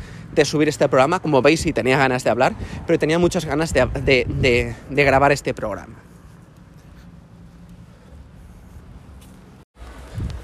subir 0.43 0.69
este 0.69 0.87
programa. 0.87 1.19
Como 1.19 1.41
veis, 1.41 1.61
sí 1.61 1.73
tenía 1.73 1.97
ganas 1.97 2.23
de 2.23 2.29
hablar, 2.29 2.53
pero 2.85 2.99
tenía 2.99 3.17
muchas 3.17 3.43
ganas 3.43 3.73
de, 3.73 4.75
grabar 4.91 5.31
este 5.31 5.55
programa. 5.55 5.95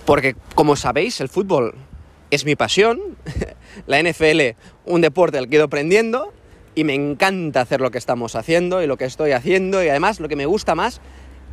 Porque, 0.04 0.36
como 0.56 0.76
sabéis, 0.76 1.22
el 1.22 1.30
fútbol 1.30 1.76
es 2.32 2.46
mi 2.46 2.56
pasión, 2.56 3.00
la 3.88 4.02
NFL 4.02 4.56
un 4.86 5.02
deporte 5.02 5.38
al 5.38 5.48
que 5.48 5.56
he 5.56 5.58
ido 5.58 5.66
aprendiendo 5.66 6.34
y 6.74 6.86
me 6.86 6.96
encanta 6.96 7.62
hacer 7.62 7.82
lo 7.82 7.92
que 7.92 7.98
estamos 7.98 8.36
haciendo 8.36 8.82
y 8.82 8.88
lo 8.88 8.98
que 8.98 9.06
estoy 9.06 9.34
haciendo 9.34 9.84
y 9.84 9.90
además 9.90 10.20
lo 10.20 10.30
que 10.30 10.38
me 10.38 10.46
gusta 10.46 10.74
más 10.74 11.02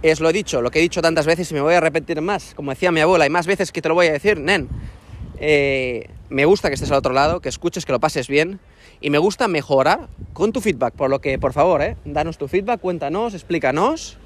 es 0.03 0.21
lo 0.21 0.33
dicho, 0.33 0.63
lo 0.63 0.71
que 0.71 0.79
he 0.79 0.83
dicho 0.83 1.03
tantas 1.03 1.27
veces 1.27 1.51
y 1.51 1.55
me 1.55 1.61
voy 1.61 1.75
a 1.75 1.81
repetir 1.81 2.21
más, 2.21 2.55
como 2.55 2.71
decía 2.71 2.93
mi 2.93 3.01
abuela, 3.01 3.27
y 3.27 3.31
más 3.31 3.49
veces 3.49 3.73
que 3.73 3.83
te 3.83 3.89
lo 3.89 3.95
voy 3.97 4.07
a 4.07 4.13
decir, 4.13 4.39
nen. 4.39 4.69
Eh, 5.41 6.09
me 6.29 6.45
gusta 6.45 6.69
que 6.69 6.75
estés 6.75 6.91
al 6.91 6.99
otro 6.99 7.13
lado, 7.13 7.41
que 7.41 7.49
escuches, 7.49 7.85
que 7.85 7.93
lo 7.93 7.99
pases 7.99 8.29
bien, 8.29 8.61
y 9.01 9.11
me 9.11 9.19
gusta 9.19 9.49
mejorar 9.49 10.09
con 10.33 10.53
tu 10.53 10.61
feedback, 10.61 10.95
por 10.95 11.11
lo 11.11 11.21
que, 11.21 11.39
por 11.39 11.53
favor, 11.53 11.83
eh, 11.83 11.97
danos 12.05 12.39
tu 12.39 12.47
feedback, 12.47 12.81
cuéntanos, 12.81 13.35
explícanos, 13.35 14.19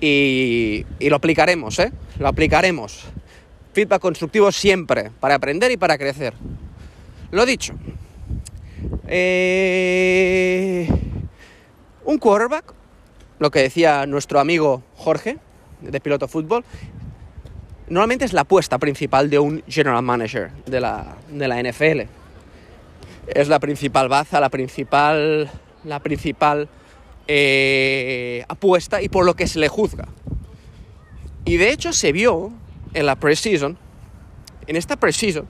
y, 0.00 0.84
y 0.98 1.08
lo 1.08 1.16
aplicaremos, 1.16 1.78
¿eh? 1.78 1.90
Lo 2.18 2.28
aplicaremos. 2.28 3.06
Feedback 3.76 4.00
constructivo 4.00 4.50
siempre, 4.52 5.10
para 5.20 5.34
aprender 5.34 5.70
y 5.70 5.76
para 5.76 5.98
crecer. 5.98 6.32
Lo 7.30 7.44
dicho. 7.44 7.74
Eh, 9.06 10.88
un 12.06 12.16
quarterback 12.16 12.72
lo 13.38 13.50
que 13.50 13.60
decía 13.60 14.06
nuestro 14.06 14.40
amigo 14.40 14.82
Jorge, 14.94 15.36
de 15.82 16.00
Piloto 16.00 16.26
Fútbol, 16.26 16.64
normalmente 17.86 18.24
es 18.24 18.32
la 18.32 18.40
apuesta 18.40 18.78
principal 18.78 19.28
de 19.28 19.40
un 19.40 19.62
general 19.68 20.02
manager 20.02 20.52
de 20.64 20.80
la, 20.80 21.18
NFL. 21.28 22.08
Es 23.26 23.48
la 23.48 23.60
principal 23.60 24.08
baza, 24.08 24.40
la 24.40 24.48
principal, 24.48 25.50
la 25.84 26.00
principal 26.00 26.66
eh, 27.28 28.42
apuesta 28.48 29.02
y 29.02 29.10
por 29.10 29.26
lo 29.26 29.34
que 29.34 29.46
se 29.46 29.58
le 29.58 29.68
juzga. 29.68 30.08
Y 31.44 31.58
de 31.58 31.72
hecho 31.72 31.92
se 31.92 32.12
vio 32.12 32.54
en 32.96 33.06
la 33.06 33.14
preseason, 33.14 33.78
en 34.66 34.76
esta 34.76 34.96
preseason, 34.96 35.46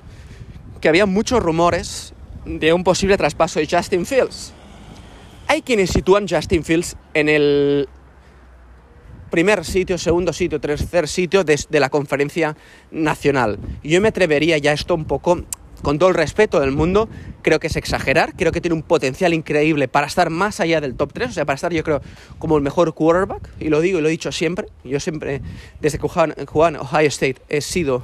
que 0.80 0.88
había 0.88 1.06
muchos 1.06 1.42
rumores 1.42 2.12
de 2.44 2.72
un 2.72 2.84
posible 2.84 3.16
traspaso 3.16 3.60
de 3.60 3.68
Justin 3.70 4.04
Fields. 4.04 4.52
Hay 5.48 5.62
quienes 5.62 5.90
sitúan 5.90 6.26
Justin 6.28 6.64
Fields 6.64 6.96
en 7.14 7.28
el 7.28 7.88
primer 9.30 9.64
sitio, 9.64 9.96
segundo 9.96 10.32
sitio, 10.32 10.60
tercer 10.60 11.08
sitio 11.08 11.44
de, 11.44 11.56
la 11.70 11.88
conferencia 11.88 12.56
nacional. 12.90 13.58
Yo 13.82 14.00
me 14.00 14.08
atrevería 14.08 14.58
ya 14.58 14.72
esto 14.72 14.94
un 14.94 15.04
poco, 15.04 15.44
con 15.86 16.00
todo 16.00 16.08
el 16.08 16.16
respeto 16.16 16.58
del 16.58 16.72
mundo, 16.72 17.08
creo 17.42 17.60
que 17.60 17.68
es 17.68 17.76
exagerar, 17.76 18.34
creo 18.34 18.50
que 18.50 18.60
tiene 18.60 18.74
un 18.74 18.82
potencial 18.82 19.32
increíble 19.32 19.86
para 19.86 20.08
estar 20.08 20.30
más 20.30 20.58
allá 20.58 20.80
del 20.80 20.96
top 20.96 21.12
3, 21.12 21.30
o 21.30 21.32
sea, 21.32 21.44
para 21.44 21.54
estar 21.54 21.72
yo 21.72 21.84
creo 21.84 22.02
como 22.40 22.56
el 22.56 22.64
mejor 22.64 22.92
quarterback, 22.92 23.48
y 23.60 23.68
lo 23.68 23.80
digo 23.80 24.00
y 24.00 24.02
lo 24.02 24.08
he 24.08 24.10
dicho 24.10 24.32
siempre, 24.32 24.66
yo 24.82 24.98
siempre, 24.98 25.42
desde 25.80 26.00
que 26.00 26.08
jugaba 26.08 26.68
en 26.70 26.76
Ohio 26.76 27.06
State, 27.06 27.36
he 27.48 27.60
sido 27.60 28.02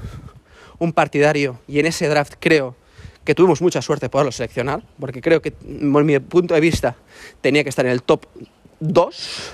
un 0.79 0.93
partidario 0.93 1.59
y 1.67 1.81
en 1.81 1.87
ese 1.87 2.07
draft 2.07 2.35
creo 2.39 2.77
que 3.25 3.35
tuvimos 3.35 3.61
mucha 3.61 3.83
suerte 3.83 4.09
poderlo 4.09 4.31
seleccionar, 4.31 4.85
porque 5.01 5.21
creo 5.21 5.43
que, 5.43 5.51
por 5.51 6.05
mi 6.05 6.21
punto 6.21 6.55
de 6.55 6.61
vista, 6.61 6.95
tenía 7.41 7.65
que 7.65 7.71
estar 7.71 7.85
en 7.85 7.91
el 7.91 8.05
top 8.05 8.27
2 8.79 9.53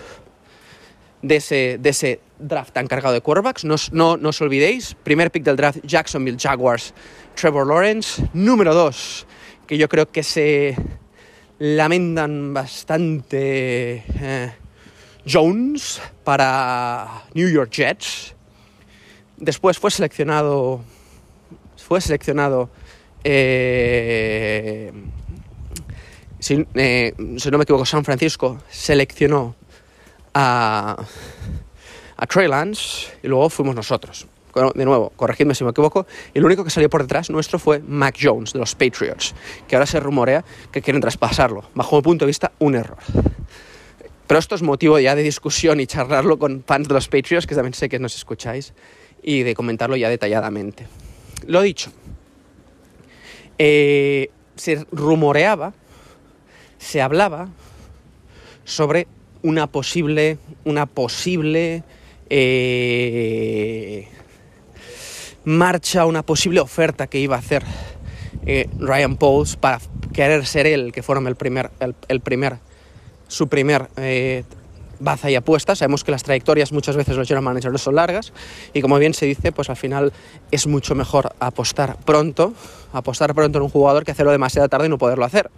de 1.23 1.37
ese, 1.37 1.79
de 1.81 1.89
ese 1.89 2.21
draft 2.39 2.73
tan 2.73 2.87
cargado 2.87 3.15
de 3.15 3.21
quarterbacks. 3.21 3.65
No, 3.65 3.77
no, 3.93 4.17
no, 4.17 4.29
os 4.29 4.41
olvidéis, 4.41 4.95
primer 5.03 5.31
pick 5.31 5.45
del 5.45 5.57
draft, 5.57 5.79
Jacksonville 5.85 6.39
Jaguars, 6.39 6.95
Trevor 7.35 7.67
Lawrence. 7.67 8.23
Número 8.33 8.75
2, 8.75 9.27
que 9.67 9.79
yo 9.79 9.89
creo 9.89 10.11
que 10.11 10.23
se 10.23 10.77
lamentan 11.59 12.55
bastante 12.55 14.05
eh, 14.21 14.53
Jones 15.27 16.01
para 16.25 17.25
New 17.35 17.49
York 17.49 17.71
Jets. 17.71 18.35
Después 19.37 19.79
fue 19.79 19.91
seleccionado, 19.91 20.83
fue 21.77 22.01
seleccionado 22.01 22.71
eh, 23.25 24.93
eh, 26.75 27.15
si, 27.17 27.51
no 27.51 27.59
me 27.59 27.65
equivoco, 27.65 27.85
San 27.85 28.05
Francisco 28.05 28.63
seleccionó 28.71 29.57
a, 30.35 30.97
a 32.19 32.27
Trey 32.27 32.49
Lance 32.49 33.13
y 33.23 33.29
luego 33.29 33.49
fuimos 33.49 33.75
nosotros. 33.75 34.27
De 34.75 34.85
nuevo, 34.85 35.13
corregidme 35.15 35.55
si 35.55 35.63
me 35.63 35.71
equivoco, 35.71 36.07
el 36.35 36.45
único 36.45 36.65
que 36.65 36.71
salió 36.71 36.91
por 36.91 37.03
detrás 37.03 37.31
nuestro 37.31 37.61
fue 37.61 37.79
Mac 37.79 38.17
Jones, 38.21 38.53
de 38.53 38.59
los 38.59 38.75
Patriots, 38.75 39.35
que 39.69 39.77
ahora 39.77 39.87
se 39.87 40.01
rumorea 40.01 40.45
que 40.73 40.83
quieren 40.83 41.01
traspasarlo. 41.01 41.71
Bajo 41.75 41.97
mi 41.97 42.03
punto 42.03 42.25
de 42.25 42.27
vista, 42.27 42.51
un 42.59 42.75
error. 42.75 42.99
Pero 44.27 44.41
esto 44.41 44.57
es 44.57 44.63
motivo 44.63 44.99
ya 44.99 45.15
de 45.15 45.23
discusión 45.23 45.79
y 45.79 45.87
charlarlo 45.87 46.41
con 46.41 46.65
fans 46.67 46.89
de 46.89 46.95
los 46.95 47.07
Patriots, 47.07 47.47
que 47.47 47.55
también 47.55 47.73
sé 47.73 47.89
que 47.89 48.01
nos 48.01 48.17
escucháis, 48.17 48.75
y 49.23 49.45
de 49.45 49.55
comentarlo 49.55 49.95
ya 49.95 50.09
detalladamente. 50.09 50.89
Lo 51.47 51.63
dicho, 51.63 51.93
eh, 53.59 54.31
se 54.57 54.87
rumoreaba, 54.91 55.73
se 56.79 57.01
hablaba 57.01 57.49
sobre 58.65 59.07
una 59.43 59.69
posible, 59.69 60.39
una 60.65 60.87
posible 60.87 61.85
eh, 62.31 64.09
marcha, 65.45 66.07
una 66.07 66.23
posible 66.23 66.61
oferta 66.61 67.07
que 67.07 67.19
iba 67.19 67.37
a 67.37 67.39
hacer 67.39 67.65
eh, 68.47 68.69
Ryan 68.79 69.17
Pauls 69.17 69.57
para 69.57 69.81
querer 70.13 70.47
ser 70.47 70.67
él 70.67 70.93
que 70.93 71.03
fuera 71.03 71.21
el 71.27 71.37
primer, 71.37 71.71
el, 72.09 72.21
primer, 72.21 72.59
su 73.29 73.49
primer 73.49 73.89
baza 75.01 75.31
y 75.31 75.37
apuesta. 75.37 75.75
Sabemos 75.77 76.05
que 76.05 76.11
las 76.11 76.23
trayectorias 76.23 76.73
muchas 76.73 76.97
veces 76.97 77.17
los 77.17 77.27
general 77.27 77.45
managers 77.45 77.73
no 77.73 77.79
son 77.79 77.95
largas 77.95 78.33
y 78.73 78.81
como 78.81 78.99
bien 78.99 79.15
se 79.15 79.27
dice, 79.27 79.53
pues 79.53 79.71
al 79.71 79.77
final 79.77 80.13
es 80.51 80.67
mucho 80.67 80.95
mejor 80.95 81.35
apostar 81.41 81.97
pronto, 82.05 82.53
apostar 82.93 83.35
pronto 83.35 83.59
en 83.59 83.65
un 83.65 83.71
jugador 83.71 84.05
que 84.05 84.13
hacerlo 84.13 84.33
demasiado 84.33 84.69
tarde 84.69 84.87
y 84.87 84.89
no 84.89 84.99
poderlo 84.99 85.25
hacer. 85.25 85.51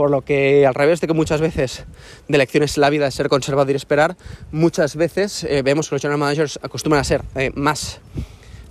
Por 0.00 0.10
lo 0.10 0.22
que 0.22 0.66
al 0.66 0.72
revés 0.72 1.02
de 1.02 1.06
que 1.08 1.12
muchas 1.12 1.42
veces 1.42 1.84
de 2.26 2.38
lecciones 2.38 2.74
en 2.78 2.80
la 2.80 2.88
vida 2.88 3.06
es 3.06 3.14
ser 3.14 3.28
conservador 3.28 3.70
y 3.70 3.76
esperar, 3.76 4.16
muchas 4.50 4.96
veces 4.96 5.44
eh, 5.44 5.60
vemos 5.60 5.90
que 5.90 5.96
los 5.96 6.00
general 6.00 6.18
managers 6.18 6.58
acostumbran 6.62 7.02
a 7.02 7.04
ser 7.04 7.22
eh, 7.34 7.50
más, 7.54 8.00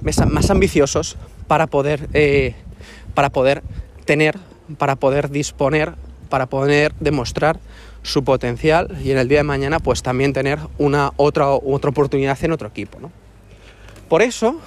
más 0.01 0.49
ambiciosos 0.49 1.17
para 1.45 1.67
poder, 1.67 2.09
eh, 2.15 2.55
para 3.13 3.29
poder 3.29 3.61
tener, 4.05 4.39
para 4.79 4.95
poder 4.95 5.29
disponer, 5.29 5.93
para 6.29 6.47
poder 6.47 6.95
demostrar 6.99 7.59
su 8.01 8.23
potencial 8.23 8.97
y 9.03 9.11
en 9.11 9.19
el 9.19 9.27
día 9.27 9.37
de 9.37 9.43
mañana 9.43 9.77
pues 9.77 10.01
también 10.01 10.33
tener 10.33 10.57
una 10.79 11.11
otra, 11.15 11.51
otra 11.51 11.91
oportunidad 11.91 12.43
en 12.43 12.53
otro 12.53 12.69
equipo. 12.69 12.97
Por 14.07 14.23
eso, 14.23 14.59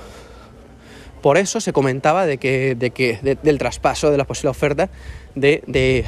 por 1.23 1.39
eso 1.39 1.61
se 1.61 1.73
comentaba 1.73 2.25
de 2.25 2.39
que, 2.39 2.77
de 2.77 2.93
que 2.93 3.19
del 3.43 3.59
traspaso, 3.59 4.13
de 4.13 4.17
la 4.17 4.27
posible 4.27 4.51
oferta 4.51 4.91
de, 5.35 6.05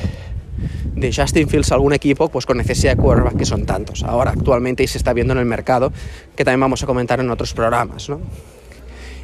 Justin 1.14 1.48
Fields 1.48 1.72
a 1.72 1.74
algún 1.74 1.92
equipo 1.92 2.28
pues 2.28 2.46
con 2.46 2.56
necesidad 2.56 2.96
de 2.96 3.02
quarterback, 3.02 3.36
que 3.36 3.44
son 3.44 3.66
tantos. 3.66 4.02
Ahora 4.02 4.30
actualmente 4.30 4.82
y 4.82 4.86
se 4.86 4.98
está 4.98 5.12
viendo 5.12 5.32
en 5.32 5.40
el 5.40 5.46
mercado, 5.46 5.92
que 6.36 6.44
también 6.44 6.60
vamos 6.60 6.82
a 6.82 6.86
comentar 6.86 7.20
en 7.20 7.30
otros 7.30 7.54
programas. 7.54 8.10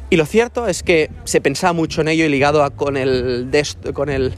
Y 0.09 0.17
lo 0.17 0.25
cierto 0.25 0.67
es 0.67 0.83
que 0.83 1.09
se 1.23 1.39
pensaba 1.39 1.73
mucho 1.73 2.01
en 2.01 2.09
ello 2.09 2.25
y 2.25 2.29
ligado 2.29 2.69
con, 2.75 2.97
el, 2.97 3.49
con, 3.93 4.09
el, 4.09 4.33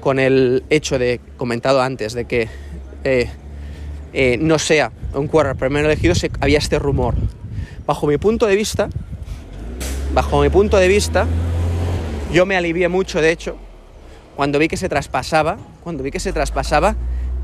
con 0.00 0.18
el 0.18 0.62
hecho 0.68 0.98
de, 0.98 1.20
comentado 1.36 1.80
antes, 1.80 2.12
de 2.12 2.26
que 2.26 2.48
eh, 3.04 3.30
eh, 4.12 4.38
no 4.38 4.58
sea 4.58 4.92
un 5.14 5.26
quarterback 5.26 5.58
primero 5.58 5.86
elegido, 5.86 6.14
había 6.40 6.58
este 6.58 6.78
rumor. 6.78 7.14
Bajo 7.86 8.06
mi 8.06 8.18
punto 8.18 8.46
de 8.46 8.56
vista, 8.56 8.90
bajo 10.12 10.42
mi 10.42 10.50
punto 10.50 10.76
de 10.76 10.88
vista, 10.88 11.26
yo 12.32 12.44
me 12.44 12.56
alivié 12.56 12.88
mucho, 12.88 13.20
de 13.20 13.30
hecho, 13.30 13.56
cuando 14.40 14.58
vi 14.58 14.68
que 14.68 14.78
se 14.78 14.88
traspasaba, 14.88 15.58
cuando 15.84 16.02
vi 16.02 16.10
que 16.10 16.18
se 16.18 16.32
traspasaba 16.32 16.96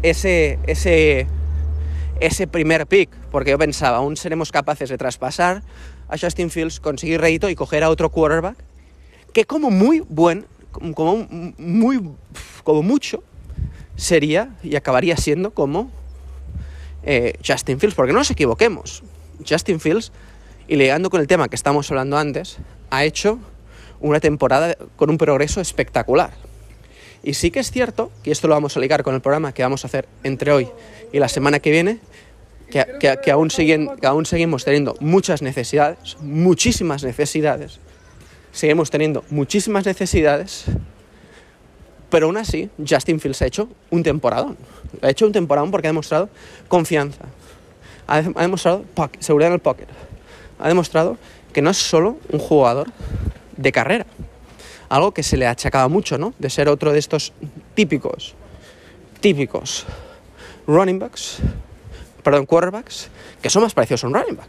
ese, 0.02 0.58
ese, 0.66 1.26
ese 2.20 2.46
primer 2.46 2.86
pick, 2.86 3.10
porque 3.30 3.50
yo 3.50 3.58
pensaba, 3.58 3.98
aún 3.98 4.16
seremos 4.16 4.50
capaces 4.50 4.88
de 4.88 4.96
traspasar 4.96 5.62
a 6.08 6.16
Justin 6.16 6.48
Fields, 6.48 6.80
conseguir 6.80 7.20
rédito 7.20 7.50
y 7.50 7.54
coger 7.54 7.84
a 7.84 7.90
otro 7.90 8.08
quarterback 8.08 8.56
que 9.34 9.44
como 9.44 9.70
muy 9.70 10.00
buen 10.08 10.46
como 10.94 11.28
muy, 11.58 12.00
como 12.64 12.82
mucho, 12.82 13.22
sería 13.96 14.56
y 14.62 14.74
acabaría 14.76 15.18
siendo 15.18 15.50
como 15.50 15.90
eh, 17.02 17.34
Justin 17.46 17.78
Fields, 17.78 17.94
porque 17.94 18.14
no 18.14 18.20
nos 18.20 18.30
equivoquemos. 18.30 19.02
Justin 19.46 19.80
Fields, 19.80 20.12
y 20.66 20.76
ligando 20.76 21.10
con 21.10 21.20
el 21.20 21.26
tema 21.26 21.48
que 21.48 21.56
estamos 21.56 21.90
hablando 21.90 22.16
antes, 22.16 22.56
ha 22.88 23.04
hecho 23.04 23.38
una 24.00 24.18
temporada 24.18 24.78
con 24.96 25.10
un 25.10 25.18
progreso 25.18 25.60
espectacular. 25.60 26.45
Y 27.26 27.34
sí 27.34 27.50
que 27.50 27.58
es 27.58 27.72
cierto, 27.72 28.12
y 28.22 28.30
esto 28.30 28.46
lo 28.46 28.54
vamos 28.54 28.76
a 28.76 28.80
ligar 28.80 29.02
con 29.02 29.12
el 29.12 29.20
programa 29.20 29.52
que 29.52 29.64
vamos 29.64 29.84
a 29.84 29.88
hacer 29.88 30.06
entre 30.22 30.52
hoy 30.52 30.68
y 31.12 31.18
la 31.18 31.26
semana 31.26 31.58
que 31.58 31.72
viene, 31.72 31.98
que, 32.70 32.78
aún, 33.32 33.48
que 33.48 34.06
aún 34.06 34.26
seguimos 34.26 34.64
teniendo 34.64 34.94
muchas 35.00 35.42
necesidades, 35.42 36.16
muchísimas 36.20 37.02
necesidades, 37.02 37.80
seguimos 38.52 38.90
teniendo 38.90 39.24
muchísimas 39.28 39.84
necesidades, 39.84 40.66
pero 42.10 42.26
aún 42.26 42.36
así 42.36 42.70
Justin 42.88 43.18
Fields 43.18 43.42
ha 43.42 43.46
hecho 43.46 43.68
un 43.90 44.04
temporadón. 44.04 44.56
Ha 45.02 45.10
hecho 45.10 45.26
un 45.26 45.32
temporadón 45.32 45.72
porque 45.72 45.88
ha 45.88 45.90
demostrado 45.90 46.28
confianza, 46.68 47.24
ha, 48.06 48.22
demostrado 48.22 48.84
seguridad 49.18 49.48
en 49.48 49.54
el 49.54 49.60
pocket, 49.60 49.88
ha 50.60 50.68
demostrado 50.68 51.18
que 51.52 51.60
no 51.60 51.70
es 51.70 51.76
solo 51.76 52.18
un 52.30 52.38
jugador 52.38 52.92
de 53.56 53.72
carrera, 53.72 54.06
algo 54.88 55.12
que 55.12 55.22
se 55.22 55.36
le 55.36 55.46
achacaba 55.46 55.88
mucho, 55.88 56.18
¿no? 56.18 56.34
De 56.38 56.50
ser 56.50 56.68
otro 56.68 56.92
de 56.92 56.98
estos 56.98 57.32
típicos, 57.74 58.34
típicos 59.20 59.86
running 60.66 60.98
backs, 60.98 61.38
perdón, 62.22 62.46
quarterbacks, 62.46 63.08
que 63.40 63.50
son 63.50 63.62
más 63.62 63.74
parecidos 63.74 64.04
a 64.04 64.08
un 64.08 64.14
running 64.14 64.36
back, 64.36 64.48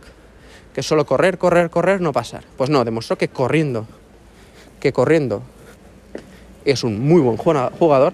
que 0.73 0.83
solo 0.83 1.05
correr, 1.05 1.37
correr, 1.37 1.69
correr, 1.69 2.01
no 2.01 2.11
pasar. 2.11 2.43
Pues 2.57 2.69
no, 2.69 2.83
demostró 2.83 3.17
que 3.17 3.27
corriendo, 3.27 3.85
que 4.79 4.91
corriendo 4.91 5.43
es 6.65 6.83
un 6.83 6.99
muy 6.99 7.21
buen 7.21 7.37
jugador, 7.37 8.13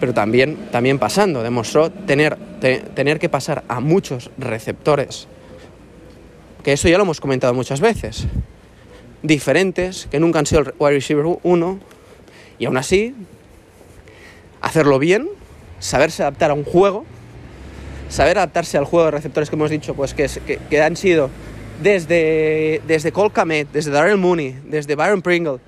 pero 0.00 0.14
también, 0.14 0.68
también 0.70 0.98
pasando, 0.98 1.42
demostró 1.42 1.90
tener, 1.90 2.36
tener 2.60 3.18
que 3.18 3.28
pasar 3.28 3.64
a 3.68 3.80
muchos 3.80 4.30
receptores, 4.38 5.26
que 6.62 6.72
eso 6.72 6.88
ya 6.88 6.98
lo 6.98 7.04
hemos 7.04 7.20
comentado 7.20 7.54
muchas 7.54 7.80
veces 7.80 8.26
diferentes, 9.22 10.08
que 10.10 10.20
nunca 10.20 10.38
han 10.38 10.46
sido 10.46 10.62
el 10.62 10.74
wide 10.78 10.94
receiver 10.94 11.38
1, 11.42 11.80
y 12.58 12.64
aún 12.64 12.76
así, 12.76 13.14
hacerlo 14.60 14.98
bien, 14.98 15.28
saberse 15.78 16.22
adaptar 16.22 16.50
a 16.50 16.54
un 16.54 16.64
juego, 16.64 17.04
saber 18.08 18.38
adaptarse 18.38 18.78
al 18.78 18.84
juego 18.84 19.06
de 19.06 19.10
receptores 19.12 19.50
que 19.50 19.56
hemos 19.56 19.70
dicho, 19.70 19.94
pues 19.94 20.14
que, 20.14 20.28
que, 20.68 20.82
han 20.82 20.96
sido 20.96 21.30
desde, 21.82 22.82
desde 22.86 23.12
Cole 23.12 23.30
Kamet, 23.30 23.68
desde 23.72 23.90
Darrell 23.90 24.18
Mooney, 24.18 24.56
desde 24.64 24.94
Byron 24.94 25.22
Pringle, 25.22 25.58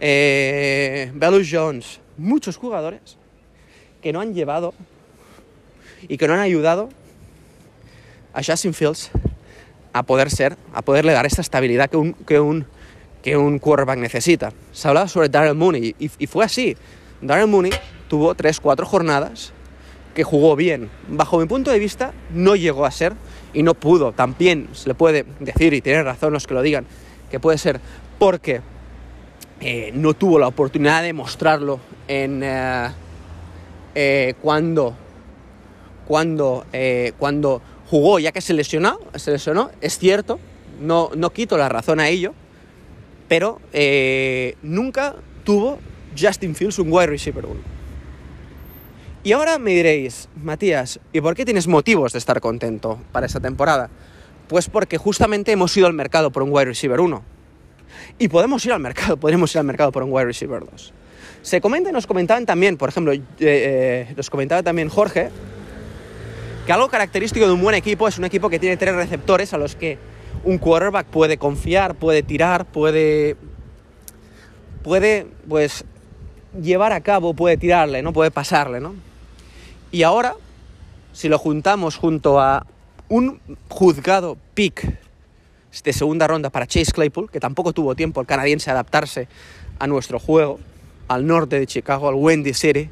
eh, 0.00 1.12
Jones, 1.50 2.00
muchos 2.16 2.56
jugadores 2.56 3.18
que 4.02 4.12
no 4.12 4.20
han 4.20 4.34
llevado 4.34 4.72
y 6.08 6.16
que 6.16 6.26
no 6.26 6.34
han 6.34 6.40
ayudado 6.40 6.88
a 8.32 8.42
Justin 8.42 8.72
Fields 8.72 9.10
a 9.92 10.02
poder 10.04 10.30
ser, 10.30 10.56
a 10.72 10.82
poderle 10.82 11.12
dar 11.12 11.26
esta 11.26 11.42
estabilidad 11.42 11.90
que 11.90 11.96
un, 11.96 12.12
que 12.14 12.40
un 12.40 12.66
que 13.22 13.36
un 13.36 13.58
quarterback 13.58 13.98
necesita. 13.98 14.52
Se 14.72 14.88
hablaba 14.88 15.08
sobre 15.08 15.28
Darrell 15.28 15.54
Mooney 15.54 15.94
y, 15.98 16.26
fue 16.26 16.44
así. 16.44 16.76
Darrell 17.20 17.48
Mooney 17.48 17.72
tuvo 18.08 18.34
3-4 18.34 18.84
jornadas 18.84 19.52
que 20.14 20.24
jugó 20.24 20.56
bien. 20.56 20.90
Bajo 21.08 21.38
mi 21.38 21.46
punto 21.46 21.70
de 21.70 21.78
vista, 21.78 22.12
no 22.32 22.56
llegó 22.56 22.86
a 22.86 22.90
ser 22.90 23.12
y 23.52 23.62
no 23.62 23.74
pudo. 23.74 24.12
También 24.12 24.68
se 24.72 24.88
le 24.88 24.94
puede 24.94 25.24
decir, 25.38 25.74
y 25.74 25.80
tiene 25.80 26.02
razón 26.02 26.32
los 26.32 26.46
que 26.46 26.54
lo 26.54 26.62
digan, 26.62 26.86
que 27.30 27.38
puede 27.40 27.58
ser 27.58 27.80
porque 28.18 28.60
eh, 29.60 29.92
no 29.94 30.14
tuvo 30.14 30.38
la 30.38 30.48
oportunidad 30.48 31.02
de 31.02 31.12
mostrarlo 31.12 31.80
en 32.08 32.42
eh, 32.42 32.88
eh, 33.94 34.34
cuando, 34.40 34.94
cuando, 36.06 36.64
cuando 37.18 37.62
jugó, 37.88 38.18
ya 38.18 38.32
que 38.32 38.40
se 38.40 38.54
lesionó, 38.54 38.98
se 39.14 39.32
lesionó, 39.32 39.70
es 39.80 39.98
cierto, 39.98 40.38
no, 40.80 41.10
no 41.14 41.30
quito 41.30 41.58
la 41.58 41.68
razón 41.68 42.00
a 42.00 42.08
ello, 42.08 42.34
pero 43.30 43.60
eh, 43.72 44.56
nunca 44.60 45.14
tuvo 45.44 45.78
Justin 46.18 46.56
Fields 46.56 46.80
un 46.80 46.92
wide 46.92 47.06
receiver 47.06 47.46
1. 47.46 47.54
Y 49.22 49.30
ahora 49.30 49.60
me 49.60 49.70
diréis, 49.70 50.28
Matías, 50.34 50.98
¿y 51.12 51.20
por 51.20 51.36
qué 51.36 51.44
tienes 51.44 51.68
motivos 51.68 52.12
de 52.12 52.18
estar 52.18 52.40
contento 52.40 52.98
para 53.12 53.26
esta 53.26 53.38
temporada? 53.38 53.88
Pues 54.48 54.68
porque 54.68 54.98
justamente 54.98 55.52
hemos 55.52 55.76
ido 55.76 55.86
al 55.86 55.92
mercado 55.92 56.32
por 56.32 56.42
un 56.42 56.50
wide 56.50 56.64
receiver 56.64 56.98
1. 56.98 57.22
Y 58.18 58.26
podemos 58.26 58.66
ir 58.66 58.72
al 58.72 58.80
mercado, 58.80 59.16
podemos 59.20 59.54
ir 59.54 59.60
al 59.60 59.64
mercado 59.64 59.92
por 59.92 60.02
un 60.02 60.12
wide 60.12 60.24
receiver 60.24 60.64
2. 60.68 60.92
Se 61.42 61.60
comenta 61.60 61.92
nos 61.92 62.08
comentaban 62.08 62.46
también, 62.46 62.76
por 62.76 62.88
ejemplo, 62.88 63.12
eh, 63.12 63.22
eh, 63.38 64.12
nos 64.16 64.28
comentaba 64.28 64.64
también 64.64 64.88
Jorge, 64.88 65.28
que 66.66 66.72
algo 66.72 66.88
característico 66.88 67.46
de 67.46 67.52
un 67.52 67.62
buen 67.62 67.76
equipo 67.76 68.08
es 68.08 68.18
un 68.18 68.24
equipo 68.24 68.50
que 68.50 68.58
tiene 68.58 68.76
tres 68.76 68.96
receptores 68.96 69.54
a 69.54 69.58
los 69.58 69.76
que 69.76 69.98
un 70.44 70.58
quarterback 70.58 71.06
puede 71.06 71.38
confiar, 71.38 71.94
puede 71.94 72.22
tirar, 72.22 72.64
puede, 72.66 73.36
puede, 74.82 75.26
pues, 75.48 75.84
llevar 76.60 76.92
a 76.92 77.00
cabo, 77.00 77.34
puede 77.34 77.56
tirarle, 77.56 78.02
¿no? 78.02 78.12
Puede 78.12 78.30
pasarle, 78.30 78.80
¿no? 78.80 78.94
Y 79.92 80.02
ahora, 80.02 80.34
si 81.12 81.28
lo 81.28 81.38
juntamos 81.38 81.96
junto 81.96 82.40
a 82.40 82.66
un 83.08 83.40
juzgado 83.68 84.36
pick 84.54 84.98
de 85.84 85.92
segunda 85.92 86.26
ronda 86.26 86.50
para 86.50 86.66
Chase 86.66 86.92
Claypool, 86.92 87.30
que 87.30 87.40
tampoco 87.40 87.72
tuvo 87.72 87.94
tiempo 87.94 88.20
el 88.20 88.26
canadiense 88.26 88.70
a 88.70 88.74
adaptarse 88.74 89.28
a 89.78 89.86
nuestro 89.86 90.18
juego, 90.18 90.58
al 91.08 91.26
norte 91.26 91.58
de 91.58 91.66
Chicago, 91.66 92.08
al 92.08 92.14
Wendy 92.14 92.54
City, 92.54 92.90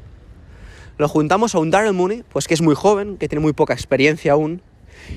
lo 0.97 1.07
juntamos 1.07 1.55
a 1.55 1.59
un 1.59 1.71
Darrell 1.71 1.93
Mooney, 1.93 2.23
pues 2.29 2.47
que 2.47 2.53
es 2.53 2.61
muy 2.61 2.75
joven, 2.75 3.17
que 3.17 3.29
tiene 3.29 3.41
muy 3.41 3.53
poca 3.53 3.73
experiencia 3.73 4.33
aún, 4.33 4.61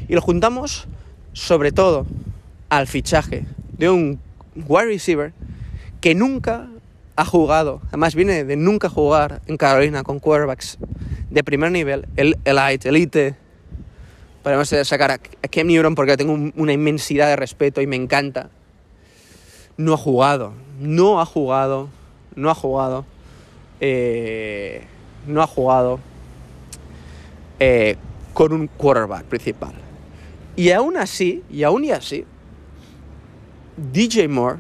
y 0.09 0.14
lo 0.14 0.21
juntamos 0.21 0.87
sobre 1.33 1.73
todo 1.73 2.07
al 2.68 2.87
fichaje 2.87 3.45
de 3.79 3.90
un 3.90 4.21
wide 4.55 4.87
receiver 4.87 5.33
que 6.01 6.14
nunca 6.14 6.68
ha 7.16 7.25
jugado, 7.25 7.81
además 7.88 8.14
viene 8.14 8.45
de 8.45 8.57
nunca 8.57 8.88
jugar 8.88 9.42
en 9.47 9.57
Carolina 9.57 10.03
con 10.03 10.18
quarterbacks 10.18 10.79
de 11.31 11.45
primer 11.45 11.71
nivel, 11.71 12.07
el 12.16 12.38
elite, 12.45 12.88
elite. 12.88 13.37
Podemos 14.42 14.68
sacar 14.68 15.11
a 15.12 15.18
Cam 15.18 15.66
Newton 15.66 15.95
porque 15.95 16.16
tengo 16.16 16.53
una 16.57 16.73
inmensidad 16.73 17.29
de 17.29 17.37
respeto 17.37 17.81
y 17.81 17.87
me 17.87 17.97
encanta. 17.97 18.51
No 19.77 19.95
ha 19.95 19.97
jugado, 19.97 20.53
no 20.81 21.21
ha 21.21 21.27
jugado, 21.27 21.88
no 22.35 22.51
ha 22.51 22.55
jugado, 22.55 23.05
eh, 23.81 24.85
no 25.27 25.42
ha 25.42 25.47
jugado 25.47 26.01
eh, 27.61 27.97
con 28.33 28.53
un 28.53 28.66
quarterback 28.66 29.25
principal. 29.25 29.73
Y 30.57 30.71
aún 30.71 30.97
así, 30.97 31.43
y 31.51 31.62
aún 31.62 31.85
y 31.85 31.93
así, 31.93 32.25
DJ 33.77 34.29
Moore 34.29 34.59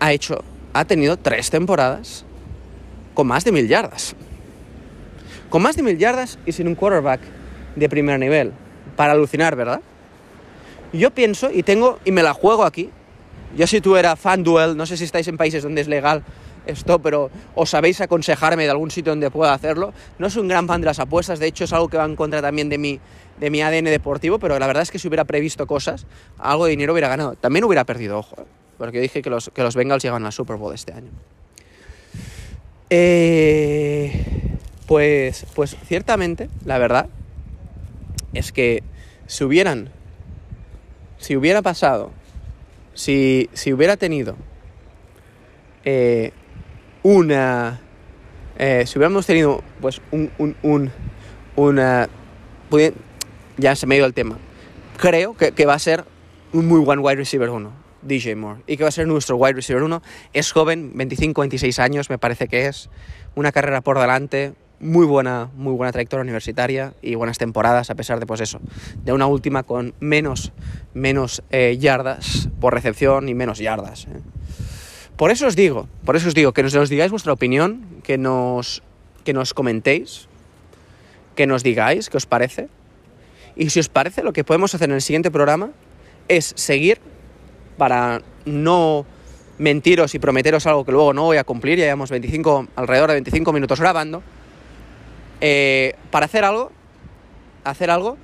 ha 0.00 0.12
hecho, 0.12 0.42
ha 0.72 0.84
tenido 0.84 1.16
tres 1.16 1.50
temporadas 1.50 2.24
con 3.14 3.26
más 3.26 3.44
de 3.44 3.52
mil 3.52 3.68
yardas. 3.68 4.14
Con 5.48 5.62
más 5.62 5.76
de 5.76 5.82
mil 5.82 5.96
yardas 5.96 6.38
y 6.44 6.52
sin 6.52 6.68
un 6.68 6.74
quarterback 6.74 7.20
de 7.76 7.88
primer 7.88 8.18
nivel. 8.18 8.52
Para 8.96 9.12
alucinar, 9.12 9.56
¿verdad? 9.56 9.80
Yo 10.92 11.10
pienso 11.10 11.50
y 11.50 11.62
tengo, 11.62 11.98
y 12.04 12.12
me 12.12 12.22
la 12.22 12.34
juego 12.34 12.64
aquí. 12.64 12.90
Yo 13.56 13.66
si 13.66 13.80
tú 13.80 13.96
eras 13.96 14.18
fan 14.18 14.42
duel, 14.42 14.76
no 14.76 14.86
sé 14.86 14.96
si 14.96 15.04
estáis 15.04 15.28
en 15.28 15.36
países 15.36 15.62
donde 15.62 15.80
es 15.80 15.88
legal 15.88 16.22
esto, 16.66 16.98
pero 17.00 17.30
os 17.54 17.70
sabéis 17.70 18.00
aconsejarme 18.00 18.64
de 18.64 18.70
algún 18.70 18.90
sitio 18.90 19.12
donde 19.12 19.30
pueda 19.30 19.54
hacerlo. 19.54 19.92
No 20.18 20.30
soy 20.30 20.42
un 20.42 20.48
gran 20.48 20.66
fan 20.66 20.80
de 20.80 20.86
las 20.86 20.98
apuestas, 20.98 21.38
de 21.38 21.46
hecho 21.46 21.64
es 21.64 21.72
algo 21.72 21.88
que 21.88 21.96
va 21.96 22.04
en 22.04 22.16
contra 22.16 22.40
también 22.42 22.68
de 22.68 22.78
mi, 22.78 23.00
de 23.40 23.50
mi 23.50 23.62
ADN 23.62 23.84
deportivo, 23.84 24.38
pero 24.38 24.58
la 24.58 24.66
verdad 24.66 24.82
es 24.82 24.90
que 24.90 24.98
si 24.98 25.08
hubiera 25.08 25.24
previsto 25.24 25.66
cosas, 25.66 26.06
algo 26.38 26.64
de 26.64 26.70
dinero 26.70 26.92
hubiera 26.92 27.08
ganado. 27.08 27.34
También 27.34 27.64
hubiera 27.64 27.84
perdido, 27.84 28.18
ojo, 28.18 28.36
¿eh? 28.40 28.44
porque 28.78 29.00
dije 29.00 29.22
que 29.22 29.30
los, 29.30 29.50
que 29.54 29.62
los 29.62 29.76
Bengals 29.76 30.02
llegan 30.02 30.24
al 30.24 30.32
Super 30.32 30.56
Bowl 30.56 30.74
este 30.74 30.92
año. 30.92 31.10
Eh, 32.90 34.24
pues, 34.86 35.46
pues 35.54 35.76
ciertamente, 35.86 36.50
la 36.64 36.78
verdad 36.78 37.08
es 38.34 38.52
que 38.52 38.82
si 39.26 39.44
hubieran, 39.44 39.88
si 41.18 41.36
hubiera 41.36 41.62
pasado, 41.62 42.10
si, 42.94 43.48
si 43.54 43.72
hubiera 43.72 43.96
tenido 43.96 44.36
eh, 45.84 46.32
una, 47.02 47.80
si 48.58 48.98
hubiéramos 48.98 49.26
tenido 49.26 49.62
pues 49.80 50.00
un, 50.10 50.30
un, 50.38 50.56
un 50.62 50.90
una, 51.56 52.08
ya 53.56 53.76
se 53.76 53.86
me 53.86 53.94
ha 53.94 53.98
ido 53.98 54.06
el 54.06 54.14
tema. 54.14 54.38
Creo 54.96 55.34
que, 55.34 55.66
va 55.66 55.74
a 55.74 55.78
ser 55.78 56.04
un 56.52 56.66
muy 56.66 56.80
buen 56.80 57.00
wide 57.00 57.16
receiver 57.16 57.50
1, 57.50 57.72
DJ 58.02 58.36
Moore, 58.36 58.60
y 58.66 58.76
que 58.76 58.84
va 58.84 58.88
a 58.88 58.92
ser 58.92 59.06
nuestro 59.06 59.36
wide 59.36 59.54
receiver 59.54 59.82
1. 59.82 60.02
Es 60.32 60.52
joven, 60.52 60.92
25, 60.94 61.40
26 61.40 61.78
años 61.78 62.10
me 62.10 62.18
parece 62.18 62.48
que 62.48 62.66
es, 62.66 62.88
una 63.34 63.52
carrera 63.52 63.80
por 63.80 63.98
delante, 63.98 64.54
muy 64.80 65.06
buena, 65.06 65.48
muy 65.54 65.72
buena 65.74 65.92
trayectoria 65.92 66.22
universitaria 66.22 66.94
y 67.02 67.14
buenas 67.14 67.38
temporadas 67.38 67.90
a 67.90 67.94
pesar 67.94 68.18
de 68.18 68.26
pues 68.26 68.40
eso, 68.40 68.60
de 69.04 69.12
una 69.12 69.26
última 69.26 69.62
con 69.62 69.94
menos, 70.00 70.52
menos 70.92 71.42
eh, 71.50 71.78
yardas 71.78 72.48
por 72.60 72.74
recepción 72.74 73.28
y 73.28 73.34
menos 73.34 73.58
yardas. 73.58 74.06
¿eh? 74.06 74.20
Por 75.16 75.30
eso 75.30 75.46
os 75.46 75.56
digo, 75.56 75.88
por 76.04 76.16
eso 76.16 76.28
os 76.28 76.34
digo, 76.34 76.52
que 76.52 76.62
nos, 76.62 76.74
nos 76.74 76.88
digáis 76.88 77.10
vuestra 77.10 77.32
opinión, 77.32 77.84
que 78.02 78.18
nos, 78.18 78.82
que 79.24 79.32
nos 79.32 79.54
comentéis, 79.54 80.28
que 81.36 81.46
nos 81.46 81.62
digáis 81.62 82.08
qué 82.10 82.16
os 82.16 82.26
parece. 82.26 82.68
Y 83.54 83.70
si 83.70 83.80
os 83.80 83.88
parece, 83.88 84.22
lo 84.22 84.32
que 84.32 84.44
podemos 84.44 84.74
hacer 84.74 84.88
en 84.88 84.96
el 84.96 85.02
siguiente 85.02 85.30
programa 85.30 85.70
es 86.28 86.52
seguir 86.56 86.98
para 87.76 88.22
no 88.44 89.04
mentiros 89.58 90.14
y 90.14 90.18
prometeros 90.18 90.66
algo 90.66 90.84
que 90.84 90.92
luego 90.92 91.12
no 91.12 91.24
voy 91.24 91.36
a 91.36 91.44
cumplir, 91.44 91.78
ya 91.78 91.84
llevamos 91.84 92.10
25, 92.10 92.68
alrededor 92.74 93.10
de 93.10 93.14
25 93.14 93.52
minutos 93.52 93.80
grabando, 93.80 94.22
eh, 95.40 95.94
para 96.10 96.26
hacer 96.26 96.44
algo, 96.44 96.72
hacer 97.64 97.90
algo 97.90 98.16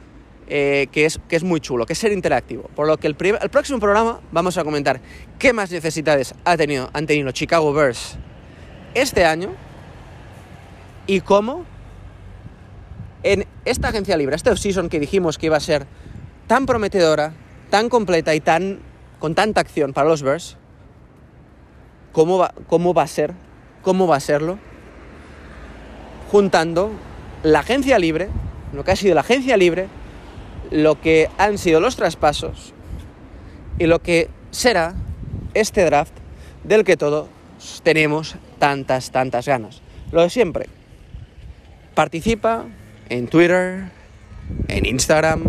eh, 0.48 0.88
que, 0.90 1.04
es, 1.04 1.20
que 1.28 1.36
es 1.36 1.44
muy 1.44 1.60
chulo, 1.60 1.84
que 1.84 1.92
es 1.92 1.98
ser 1.98 2.12
interactivo. 2.12 2.70
Por 2.74 2.86
lo 2.86 2.96
que 2.96 3.06
el, 3.06 3.16
el 3.40 3.50
próximo 3.50 3.78
programa 3.78 4.20
vamos 4.32 4.56
a 4.56 4.64
comentar 4.64 5.00
qué 5.38 5.52
más 5.52 5.70
necesidades 5.70 6.34
ha 6.44 6.56
tenido, 6.56 6.90
han 6.92 7.06
tenido 7.06 7.30
Chicago 7.32 7.72
Bears 7.72 8.16
este 8.94 9.24
año 9.24 9.50
y 11.06 11.20
cómo 11.20 11.64
en 13.22 13.46
esta 13.64 13.88
agencia 13.88 14.16
libre, 14.16 14.36
esta 14.36 14.56
season 14.56 14.88
que 14.88 15.00
dijimos 15.00 15.38
que 15.38 15.46
iba 15.46 15.56
a 15.56 15.60
ser 15.60 15.86
tan 16.46 16.66
prometedora, 16.66 17.34
tan 17.70 17.88
completa 17.88 18.34
y 18.34 18.40
tan 18.40 18.80
con 19.18 19.34
tanta 19.34 19.60
acción 19.60 19.92
para 19.92 20.08
los 20.08 20.22
Bears, 20.22 20.56
¿cómo 22.12 22.38
va, 22.38 22.54
cómo 22.68 22.94
va 22.94 23.02
a 23.02 23.06
ser? 23.08 23.34
¿Cómo 23.82 24.06
va 24.06 24.16
a 24.16 24.20
serlo? 24.20 24.58
Juntando 26.30 26.90
la 27.42 27.60
agencia 27.60 27.98
libre, 27.98 28.28
lo 28.72 28.84
que 28.84 28.92
ha 28.92 28.96
sido 28.96 29.14
la 29.14 29.22
agencia 29.22 29.56
libre, 29.56 29.88
lo 30.70 31.00
que 31.00 31.28
han 31.38 31.58
sido 31.58 31.80
los 31.80 31.96
traspasos 31.96 32.72
y 33.78 33.86
lo 33.86 34.00
que 34.00 34.28
será 34.50 34.94
este 35.54 35.84
draft 35.84 36.12
del 36.64 36.84
que 36.84 36.96
todos 36.96 37.28
tenemos 37.82 38.36
tantas, 38.58 39.10
tantas 39.10 39.46
ganas. 39.46 39.82
Lo 40.12 40.22
de 40.22 40.30
siempre. 40.30 40.66
Participa 41.94 42.66
en 43.08 43.28
Twitter, 43.28 43.90
en 44.68 44.86
Instagram, 44.86 45.42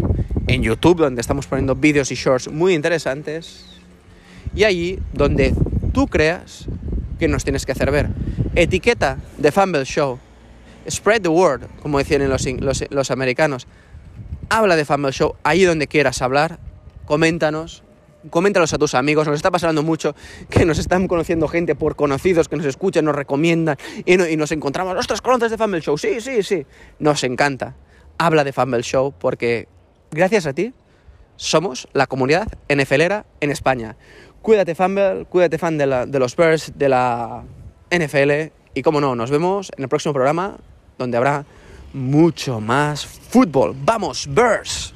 en 0.47 0.63
YouTube, 0.63 0.97
donde 0.97 1.21
estamos 1.21 1.47
poniendo 1.47 1.75
vídeos 1.75 2.12
y 2.12 2.15
shorts 2.15 2.51
muy 2.51 2.73
interesantes. 2.73 3.65
Y 4.55 4.63
allí 4.63 4.99
donde 5.13 5.53
tú 5.93 6.08
creas 6.08 6.65
que 7.19 7.27
nos 7.27 7.43
tienes 7.43 7.65
que 7.65 7.73
hacer 7.73 7.91
ver. 7.91 8.10
Etiqueta 8.55 9.17
de 9.38 9.51
Fumble 9.51 9.86
Show. 9.86 10.19
Spread 10.89 11.21
the 11.21 11.29
word, 11.29 11.67
como 11.82 11.99
decían 11.99 12.27
los, 12.29 12.45
los, 12.45 12.84
los 12.89 13.12
americanos. 13.12 13.67
Habla 14.49 14.75
de 14.75 14.83
Fumble 14.83 15.12
Show 15.12 15.35
allí 15.43 15.63
donde 15.63 15.88
quieras 15.88 16.23
hablar. 16.23 16.59
Coméntanos, 17.05 17.83
coméntalos 18.31 18.73
a 18.73 18.79
tus 18.79 18.95
amigos, 18.95 19.27
nos 19.27 19.35
está 19.35 19.51
pasando 19.51 19.83
mucho 19.83 20.15
que 20.49 20.65
nos 20.65 20.79
están 20.79 21.07
conociendo 21.07 21.47
gente 21.47 21.75
por 21.75 21.95
conocidos 21.95 22.49
que 22.49 22.55
nos 22.55 22.65
escuchan, 22.65 23.05
nos 23.05 23.15
recomiendan 23.15 23.77
y, 24.05 24.17
nos 24.17 24.51
encontramos, 24.51 24.97
ostras, 24.97 25.21
conoces 25.21 25.51
de 25.51 25.57
Fumble 25.57 25.81
Show, 25.81 25.97
sí, 25.97 26.19
sí, 26.19 26.41
sí, 26.41 26.65
nos 26.97 27.23
encanta. 27.23 27.75
Habla 28.17 28.43
de 28.43 28.51
Fumble 28.51 28.81
Show 28.81 29.13
porque 29.17 29.67
gracias 30.12 30.47
a 30.47 30.53
ti 30.53 30.73
somos 31.35 31.88
la 31.93 32.07
comunidad 32.07 32.47
NFLera 32.73 33.25
en 33.41 33.51
España. 33.51 33.97
Cuídate 34.41 34.73
Fumble, 34.73 35.25
cuídate 35.29 35.59
fan 35.59 35.77
de, 35.77 36.05
de 36.07 36.19
los 36.19 36.35
Bears, 36.35 36.73
de 36.75 36.89
la 36.89 37.43
NFL 37.91 38.51
y 38.73 38.81
como 38.81 38.99
no, 38.99 39.15
nos 39.15 39.29
vemos 39.29 39.71
en 39.77 39.83
el 39.83 39.89
próximo 39.89 40.13
programa 40.13 40.57
donde 40.97 41.17
habrá 41.17 41.45
mucho 41.93 42.60
más 42.60 43.06
fútbol. 43.06 43.75
¡Vamos, 43.84 44.28
Bears! 44.30 44.93